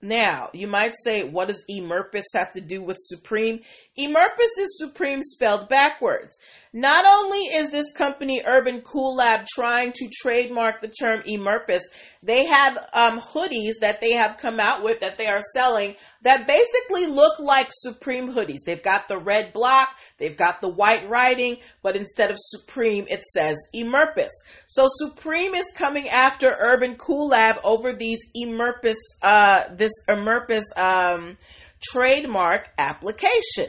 Now, 0.00 0.50
you 0.52 0.68
might 0.68 0.94
say, 1.02 1.24
what 1.24 1.48
does 1.48 1.64
Emerpus 1.68 2.24
have 2.34 2.52
to 2.52 2.60
do 2.60 2.80
with 2.80 2.96
Supreme? 3.00 3.60
Emerpus 3.98 4.58
is 4.58 4.78
Supreme 4.78 5.22
spelled 5.22 5.68
backwards. 5.68 6.38
Not 6.72 7.04
only 7.06 7.38
is 7.38 7.70
this 7.70 7.92
company 7.92 8.42
Urban 8.44 8.82
Cool 8.82 9.16
Lab 9.16 9.46
trying 9.46 9.92
to 9.92 10.10
trademark 10.20 10.80
the 10.80 10.88
term 10.88 11.22
Emerpus, 11.22 11.82
they 12.22 12.44
have 12.44 12.76
um, 12.92 13.20
hoodies 13.20 13.80
that 13.80 14.00
they 14.00 14.12
have 14.12 14.36
come 14.36 14.60
out 14.60 14.82
with 14.82 15.00
that 15.00 15.16
they 15.16 15.26
are 15.26 15.40
selling 15.54 15.94
that 16.22 16.46
basically 16.46 17.06
look 17.06 17.38
like 17.38 17.68
Supreme 17.70 18.32
hoodies. 18.32 18.58
They've 18.66 18.82
got 18.82 19.08
the 19.08 19.18
red 19.18 19.52
block, 19.52 19.88
they've 20.18 20.36
got 20.36 20.60
the 20.60 20.68
white 20.68 21.08
writing, 21.08 21.58
but 21.82 21.96
instead 21.96 22.30
of 22.30 22.36
Supreme, 22.38 23.06
it 23.08 23.22
says 23.22 23.56
Emerpus. 23.74 24.32
So 24.66 24.86
Supreme 24.88 25.54
is 25.54 25.72
coming 25.76 26.08
after 26.08 26.54
Urban 26.58 26.96
Cool 26.96 27.28
Lab 27.28 27.56
over 27.64 27.92
these 27.92 28.20
Emerpus, 28.36 28.96
uh, 29.22 29.74
this 29.74 29.92
Emerpus 30.08 30.64
um, 30.76 31.36
trademark 31.80 32.68
application. 32.78 33.68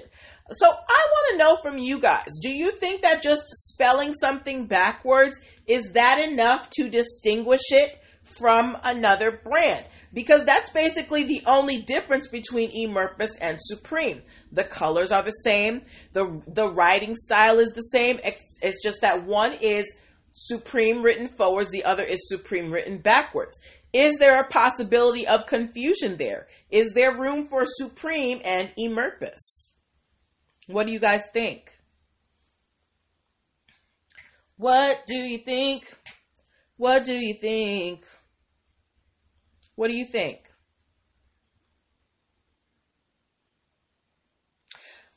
So 0.52 0.66
I 0.68 1.08
want 1.12 1.32
to 1.32 1.38
know 1.38 1.56
from 1.58 1.78
you 1.78 2.00
guys, 2.00 2.40
do 2.42 2.50
you 2.50 2.72
think 2.72 3.04
that 3.04 3.22
just 3.22 3.48
spelling 3.48 4.14
something 4.14 4.66
backwards 4.66 5.40
is 5.68 5.92
that 5.94 6.20
enough 6.20 6.70
to 6.72 6.90
distinguish 6.90 7.72
it 7.72 8.02
from 8.24 8.78
another 8.84 9.32
brand? 9.32 9.86
Because 10.12 10.46
that's 10.46 10.72
basically 10.72 11.24
the 11.24 11.44
only 11.46 11.82
difference 11.82 12.28
between 12.28 12.72
Emerpus 12.72 13.38
and 13.40 13.60
Supreme. 13.62 14.24
The 14.52 14.64
colors 14.64 15.12
are 15.12 15.22
the 15.22 15.30
same, 15.30 15.84
the 16.14 16.42
the 16.48 16.68
writing 16.68 17.16
style 17.16 17.60
is 17.60 17.70
the 17.76 17.82
same. 17.82 18.20
It's 18.24 18.84
just 18.84 19.02
that 19.02 19.24
one 19.24 19.54
is 19.62 20.00
Supreme 20.32 21.04
written 21.04 21.28
forwards, 21.28 21.70
the 21.70 21.84
other 21.84 22.02
is 22.04 22.28
Supreme 22.28 22.72
written 22.72 22.98
backwards. 22.98 23.60
Is 23.94 24.18
there 24.18 24.40
a 24.40 24.48
possibility 24.48 25.28
of 25.28 25.46
confusion 25.46 26.18
there? 26.18 26.48
Is 26.72 26.94
there 26.94 27.16
room 27.16 27.46
for 27.46 27.64
Supreme 27.66 28.42
and 28.44 28.72
Emerpus? 28.80 29.69
What 30.70 30.86
do 30.86 30.94
you 30.94 31.00
guys 31.00 31.28
think? 31.34 31.72
What 34.56 35.08
do 35.08 35.16
you 35.16 35.40
think? 35.40 35.84
What 36.78 37.06
do 37.06 37.14
you 37.14 37.34
think? 37.34 38.06
What 39.74 39.90
do 39.90 39.98
you 39.98 40.06
think? 40.06 40.48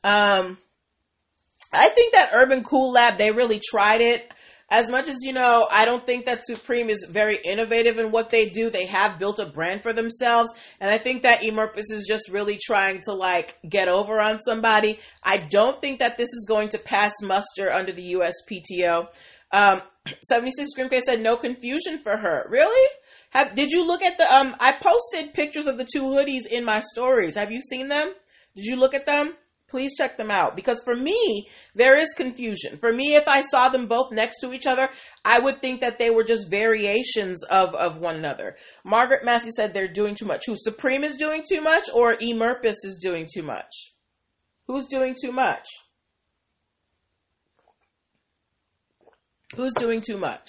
Um, 0.03 0.57
I 1.71 1.88
think 1.91 2.15
that 2.15 2.31
Urban 2.33 2.65
Cool 2.65 2.91
Lab, 2.91 3.19
they 3.19 3.31
really 3.31 3.61
tried 3.62 4.01
it. 4.01 4.33
As 4.73 4.91
much 4.91 5.07
as 5.07 5.19
you 5.23 5.35
know, 5.35 5.69
I 5.71 5.85
don't 5.85 6.05
think 6.05 6.25
that 6.25 6.47
Supreme 6.47 6.89
is 6.89 7.07
very 7.09 7.37
innovative 7.37 7.99
in 7.99 8.11
what 8.11 8.31
they 8.31 8.49
do. 8.49 8.71
They 8.71 8.87
have 8.87 9.19
built 9.19 9.39
a 9.39 9.45
brand 9.45 9.83
for 9.83 9.93
themselves, 9.93 10.51
and 10.81 10.91
I 10.91 10.97
think 10.97 11.25
that 11.25 11.43
Emerpus 11.43 11.91
is 11.93 12.07
just 12.09 12.31
really 12.31 12.59
trying 12.61 13.03
to 13.03 13.13
like 13.13 13.59
get 13.69 13.89
over 13.89 14.19
on 14.19 14.39
somebody. 14.39 14.99
I 15.23 15.37
don't 15.37 15.79
think 15.83 15.99
that 15.99 16.17
this 16.17 16.31
is 16.33 16.47
going 16.49 16.71
to 16.71 16.79
pass 16.79 17.13
muster 17.23 17.71
under 17.71 17.93
the 17.93 18.15
USPTO. 18.15 19.09
Um, 19.53 19.83
76 20.23 20.71
Grimke 20.77 21.01
said 21.01 21.21
no 21.21 21.37
confusion 21.37 21.99
for 21.99 22.17
her. 22.17 22.47
Really? 22.49 22.89
Have 23.31 23.55
did 23.55 23.71
you 23.71 23.87
look 23.87 24.03
at 24.03 24.17
the 24.17 24.25
um 24.35 24.57
I 24.59 24.73
posted 24.73 25.35
pictures 25.35 25.67
of 25.67 25.77
the 25.77 25.87
two 25.91 26.05
hoodies 26.05 26.47
in 26.51 26.65
my 26.65 26.81
stories. 26.81 27.37
Have 27.37 27.53
you 27.53 27.61
seen 27.61 27.89
them? 27.89 28.11
Did 28.57 28.65
you 28.65 28.77
look 28.77 28.95
at 28.95 29.05
them? 29.05 29.35
Please 29.73 29.97
check 29.97 30.19
them 30.19 30.31
out 30.31 30.55
because 30.55 30.83
for 30.85 30.95
me 30.95 31.49
there 31.75 31.97
is 31.97 32.13
confusion. 32.13 32.77
For 32.77 32.93
me 32.93 33.15
if 33.15 33.27
I 33.27 33.41
saw 33.41 33.71
them 33.71 33.87
both 33.87 34.13
next 34.13 34.41
to 34.41 34.53
each 34.53 34.67
other, 34.67 34.87
I 35.25 35.41
would 35.41 35.63
think 35.63 35.81
that 35.81 35.99
they 35.99 36.11
were 36.11 36.25
just 36.25 36.51
variations 36.51 37.43
of 37.45 37.75
of 37.75 37.97
one 37.97 38.17
another. 38.17 38.57
Margaret 38.85 39.25
Massey 39.25 39.51
said 39.51 39.73
they're 39.73 39.89
doing 39.89 40.15
too 40.15 40.27
much. 40.27 40.43
Who 40.47 40.57
Supreme 40.59 41.05
is 41.05 41.17
doing 41.17 41.43
too 41.49 41.63
much 41.63 41.85
or 41.95 42.19
E. 42.21 42.35
Emerpus 42.35 42.85
is 42.85 43.01
doing 43.03 43.27
too 43.33 43.43
much? 43.43 43.73
Who's 44.67 44.85
doing 44.85 45.17
too 45.19 45.33
much? 45.33 45.67
Who's 49.57 49.73
doing 49.73 50.03
too 50.03 50.19
much? 50.19 50.47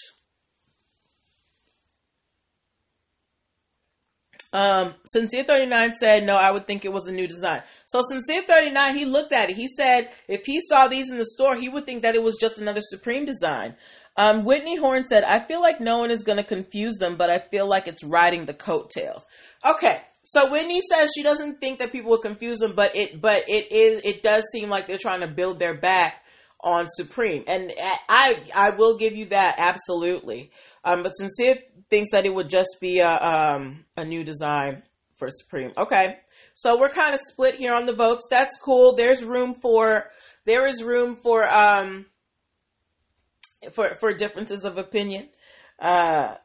Um, 4.53 4.93
Sincere 5.03 5.43
39 5.43 5.93
said, 5.95 6.25
no, 6.25 6.37
I 6.37 6.51
would 6.51 6.67
think 6.67 6.85
it 6.85 6.93
was 6.93 7.07
a 7.07 7.11
new 7.11 7.27
design. 7.27 7.63
So 7.87 8.01
Sincere 8.07 8.43
39, 8.43 8.95
he 8.95 9.05
looked 9.05 9.33
at 9.33 9.49
it. 9.49 9.55
He 9.55 9.67
said 9.67 10.11
if 10.27 10.45
he 10.45 10.61
saw 10.61 10.87
these 10.87 11.11
in 11.11 11.17
the 11.17 11.25
store, 11.25 11.55
he 11.55 11.69
would 11.69 11.87
think 11.87 12.03
that 12.03 12.13
it 12.13 12.21
was 12.21 12.37
just 12.39 12.59
another 12.59 12.81
Supreme 12.81 13.25
design. 13.25 13.75
Um, 14.15 14.45
Whitney 14.45 14.77
Horn 14.77 15.05
said, 15.05 15.23
I 15.23 15.39
feel 15.39 15.59
like 15.59 15.81
no 15.81 15.97
one 15.97 16.11
is 16.11 16.23
going 16.23 16.37
to 16.37 16.43
confuse 16.43 16.97
them, 16.97 17.17
but 17.17 17.31
I 17.31 17.39
feel 17.39 17.67
like 17.67 17.87
it's 17.87 18.03
riding 18.03 18.45
the 18.45 18.53
coattails. 18.53 19.25
Okay. 19.65 19.99
So 20.21 20.51
Whitney 20.51 20.81
says 20.81 21.11
she 21.15 21.23
doesn't 21.23 21.59
think 21.59 21.79
that 21.79 21.91
people 21.91 22.11
will 22.11 22.19
confuse 22.19 22.59
them, 22.59 22.73
but 22.75 22.95
it, 22.95 23.19
but 23.19 23.49
it 23.49 23.71
is, 23.71 24.01
it 24.05 24.21
does 24.21 24.43
seem 24.51 24.69
like 24.69 24.85
they're 24.85 24.99
trying 24.99 25.21
to 25.21 25.27
build 25.27 25.57
their 25.57 25.73
back 25.73 26.23
on 26.63 26.85
Supreme. 26.87 27.43
And 27.47 27.73
I, 28.07 28.37
I 28.55 28.69
will 28.71 28.97
give 28.97 29.15
you 29.15 29.25
that 29.25 29.55
absolutely. 29.57 30.51
Um, 30.83 31.03
but 31.03 31.11
Sincere 31.11 31.55
thinks 31.89 32.11
that 32.11 32.25
it 32.25 32.33
would 32.33 32.49
just 32.49 32.77
be 32.81 32.99
a 32.99 33.17
um, 33.17 33.85
a 33.95 34.03
new 34.03 34.23
design 34.23 34.83
for 35.15 35.29
Supreme. 35.29 35.71
Okay, 35.77 36.19
so 36.53 36.79
we're 36.79 36.89
kind 36.89 37.13
of 37.13 37.19
split 37.21 37.55
here 37.55 37.73
on 37.73 37.85
the 37.85 37.93
votes. 37.93 38.27
That's 38.29 38.59
cool. 38.59 38.95
There's 38.95 39.23
room 39.23 39.53
for 39.53 40.09
there 40.45 40.65
is 40.65 40.83
room 40.83 41.15
for 41.15 41.47
um 41.47 42.05
for 43.71 43.89
for 43.95 44.13
differences 44.13 44.65
of 44.65 44.77
opinion. 44.77 45.29
Uh, 45.79 46.35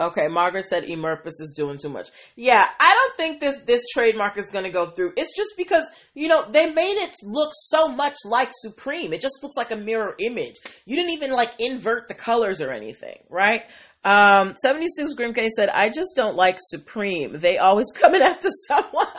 Okay, 0.00 0.28
Margaret 0.28 0.66
said 0.66 0.84
Emerpus 0.84 1.40
is 1.40 1.52
doing 1.54 1.76
too 1.76 1.90
much. 1.90 2.08
Yeah, 2.34 2.66
I 2.80 2.94
don't 2.94 3.16
think 3.18 3.38
this 3.38 3.60
this 3.66 3.82
trademark 3.92 4.38
is 4.38 4.50
going 4.50 4.64
to 4.64 4.70
go 4.70 4.86
through. 4.86 5.12
It's 5.18 5.36
just 5.36 5.52
because 5.58 5.84
you 6.14 6.28
know 6.28 6.50
they 6.50 6.72
made 6.72 6.96
it 6.96 7.12
look 7.22 7.50
so 7.52 7.88
much 7.88 8.14
like 8.24 8.48
Supreme. 8.50 9.12
It 9.12 9.20
just 9.20 9.42
looks 9.42 9.56
like 9.58 9.70
a 9.70 9.76
mirror 9.76 10.14
image. 10.18 10.54
You 10.86 10.96
didn't 10.96 11.12
even 11.12 11.32
like 11.32 11.52
invert 11.58 12.08
the 12.08 12.14
colors 12.14 12.62
or 12.62 12.70
anything, 12.70 13.18
right? 13.28 13.62
Um, 14.02 14.54
76 14.56 15.14
Grimke 15.14 15.46
said, 15.48 15.68
I 15.68 15.90
just 15.90 16.16
don't 16.16 16.34
like 16.34 16.56
Supreme. 16.58 17.38
They 17.38 17.58
always 17.58 17.92
coming 17.94 18.22
after 18.22 18.48
someone. 18.68 19.06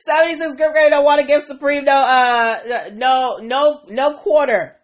76 0.00 0.56
Grimke 0.56 0.88
don't 0.90 1.04
want 1.04 1.20
to 1.20 1.26
give 1.26 1.42
Supreme 1.42 1.84
no, 1.84 1.92
uh, 1.96 2.58
no, 2.94 3.38
no, 3.42 3.82
no 3.88 4.14
quarter. 4.14 4.75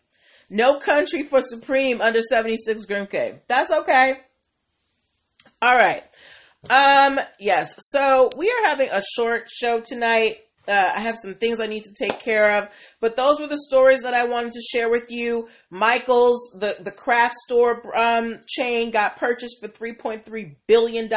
No 0.53 0.79
country 0.79 1.23
for 1.23 1.41
Supreme 1.41 2.03
under 2.03 2.21
76 2.21 2.85
Grimke. 2.85 3.41
That's 3.47 3.73
okay. 3.73 4.21
All 5.63 5.75
right. 5.75 6.03
Um, 6.69 7.19
yes. 7.41 7.75
So 7.79 8.29
we 8.37 8.51
are 8.51 8.69
having 8.69 8.91
a 8.91 9.01
short 9.17 9.49
show 9.49 9.81
tonight. 9.81 10.37
Uh, 10.69 10.93
I 10.95 11.01
have 11.01 11.17
some 11.17 11.35
things 11.37 11.59
I 11.59 11.69
need 11.69 11.85
to 11.85 11.95
take 11.99 12.21
care 12.21 12.59
of, 12.59 12.69
but 13.01 13.17
those 13.17 13.41
were 13.41 13.47
the 13.47 13.59
stories 13.59 14.03
that 14.03 14.13
I 14.13 14.27
wanted 14.27 14.53
to 14.53 14.61
share 14.61 14.91
with 14.91 15.11
you. 15.11 15.49
Michael's, 15.71 16.55
the, 16.61 16.77
the 16.81 16.93
craft 16.93 17.35
store, 17.47 17.81
um, 17.97 18.41
chain 18.47 18.91
got 18.91 19.17
purchased 19.17 19.57
for 19.59 19.69
$3.3 19.69 20.55
billion. 20.67 21.11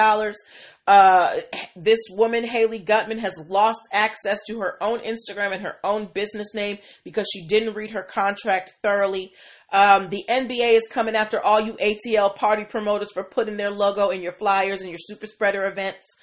Uh, 0.87 1.35
this 1.75 1.99
woman, 2.11 2.43
Hayley 2.43 2.79
Gutman, 2.79 3.17
has 3.19 3.33
lost 3.49 3.81
access 3.91 4.39
to 4.47 4.59
her 4.59 4.81
own 4.83 4.99
Instagram 4.99 5.51
and 5.51 5.63
her 5.63 5.77
own 5.83 6.09
business 6.13 6.53
name 6.53 6.77
because 7.03 7.27
she 7.33 7.47
didn't 7.47 7.73
read 7.73 7.91
her 7.91 8.03
contract 8.03 8.73
thoroughly. 8.83 9.33
Um, 9.71 10.09
the 10.09 10.23
NBA 10.29 10.73
is 10.73 10.87
coming 10.87 11.15
after 11.15 11.41
all 11.41 11.59
you 11.59 11.73
ATL 11.73 12.35
party 12.35 12.65
promoters 12.65 13.11
for 13.11 13.23
putting 13.23 13.57
their 13.57 13.71
logo 13.71 14.09
in 14.09 14.21
your 14.21 14.33
flyers 14.33 14.81
and 14.81 14.89
your 14.89 14.99
super 14.99 15.25
spreader 15.25 15.65
events. 15.65 16.15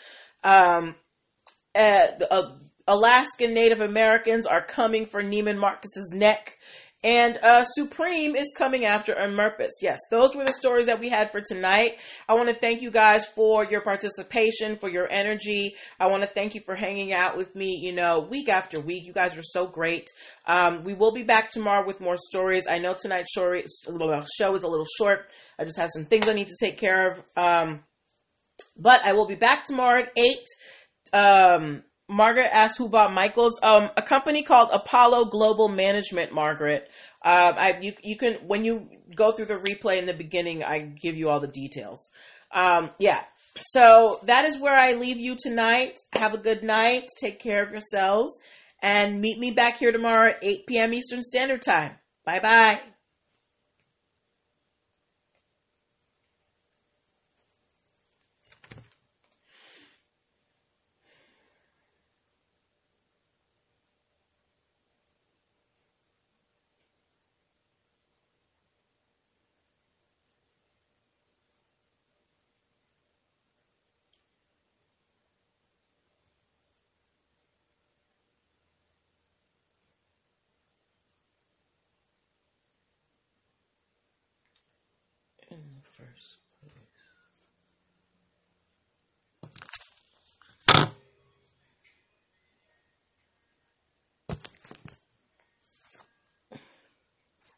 Um, 0.44 0.94
uh, 1.75 2.07
uh, 2.31 2.53
Alaskan 2.87 3.55
Native 3.55 3.81
Americans 3.81 4.46
are 4.46 4.62
coming 4.62 5.07
for 5.07 5.22
Neiman 5.22 5.59
Marcus's 5.59 6.12
neck. 6.14 6.59
And 7.04 7.36
uh, 7.38 7.64
Supreme 7.64 8.36
is 8.36 8.54
coming 8.56 8.84
after 8.84 9.12
Emerpus. 9.12 9.72
Yes, 9.82 9.98
those 10.10 10.36
were 10.36 10.44
the 10.44 10.52
stories 10.52 10.86
that 10.86 11.00
we 11.00 11.08
had 11.08 11.32
for 11.32 11.40
tonight. 11.40 11.98
I 12.28 12.34
want 12.34 12.48
to 12.48 12.54
thank 12.54 12.80
you 12.80 12.92
guys 12.92 13.26
for 13.26 13.64
your 13.64 13.80
participation, 13.80 14.76
for 14.76 14.88
your 14.88 15.10
energy. 15.10 15.74
I 15.98 16.06
want 16.06 16.22
to 16.22 16.28
thank 16.28 16.54
you 16.54 16.60
for 16.64 16.76
hanging 16.76 17.12
out 17.12 17.36
with 17.36 17.56
me, 17.56 17.80
you 17.82 17.92
know, 17.92 18.20
week 18.20 18.48
after 18.48 18.78
week. 18.78 19.04
You 19.04 19.12
guys 19.12 19.36
are 19.36 19.42
so 19.42 19.66
great. 19.66 20.06
Um, 20.46 20.84
we 20.84 20.94
will 20.94 21.12
be 21.12 21.24
back 21.24 21.50
tomorrow 21.50 21.84
with 21.84 22.00
more 22.00 22.16
stories. 22.16 22.68
I 22.68 22.78
know 22.78 22.94
tonight's 22.94 23.32
show 23.32 23.52
is 23.52 23.84
a 23.88 23.92
little 23.92 24.86
short. 24.96 25.28
I 25.58 25.64
just 25.64 25.78
have 25.78 25.90
some 25.90 26.04
things 26.04 26.28
I 26.28 26.34
need 26.34 26.48
to 26.48 26.64
take 26.64 26.78
care 26.78 27.10
of. 27.10 27.22
Um, 27.36 27.80
but 28.76 29.04
I 29.04 29.14
will 29.14 29.26
be 29.26 29.34
back 29.34 29.66
tomorrow 29.66 30.02
at 30.02 30.12
8. 30.16 30.36
Um, 31.12 31.82
Margaret 32.12 32.48
asked 32.53 32.79
who 32.79 32.88
bought 32.88 33.12
Michaels. 33.12 33.59
Um, 33.62 33.90
a 33.96 34.03
company 34.03 34.42
called 34.42 34.68
Apollo 34.72 35.27
Global 35.27 35.68
Management. 35.68 36.33
Margaret, 36.33 36.88
uh, 37.25 37.53
I 37.57 37.79
you 37.81 37.94
you 38.03 38.16
can 38.16 38.35
when 38.46 38.64
you 38.64 38.88
go 39.14 39.33
through 39.33 39.46
the 39.46 39.55
replay 39.55 39.98
in 39.98 40.07
the 40.07 40.14
beginning, 40.14 40.62
I 40.62 40.81
give 40.81 41.16
you 41.16 41.31
all 41.31 41.40
the 41.40 41.48
details. 41.48 42.11
Um, 42.53 42.90
yeah. 42.98 43.20
So 43.59 44.18
that 44.25 44.44
is 44.44 44.59
where 44.59 44.77
I 44.77 44.94
leave 44.94 45.18
you 45.18 45.37
tonight. 45.38 45.98
Have 46.12 46.35
a 46.35 46.38
good 46.38 46.62
night. 46.62 47.05
Take 47.18 47.40
care 47.40 47.62
of 47.62 47.70
yourselves, 47.70 48.38
and 48.83 49.20
meet 49.20 49.38
me 49.38 49.53
back 49.53 49.79
here 49.79 49.92
tomorrow 49.92 50.31
at 50.31 50.38
8 50.42 50.66
p.m. 50.66 50.94
Eastern 50.94 51.22
Standard 51.22 51.62
Time. 51.62 51.92
Bye 52.25 52.40
bye. 52.40 52.91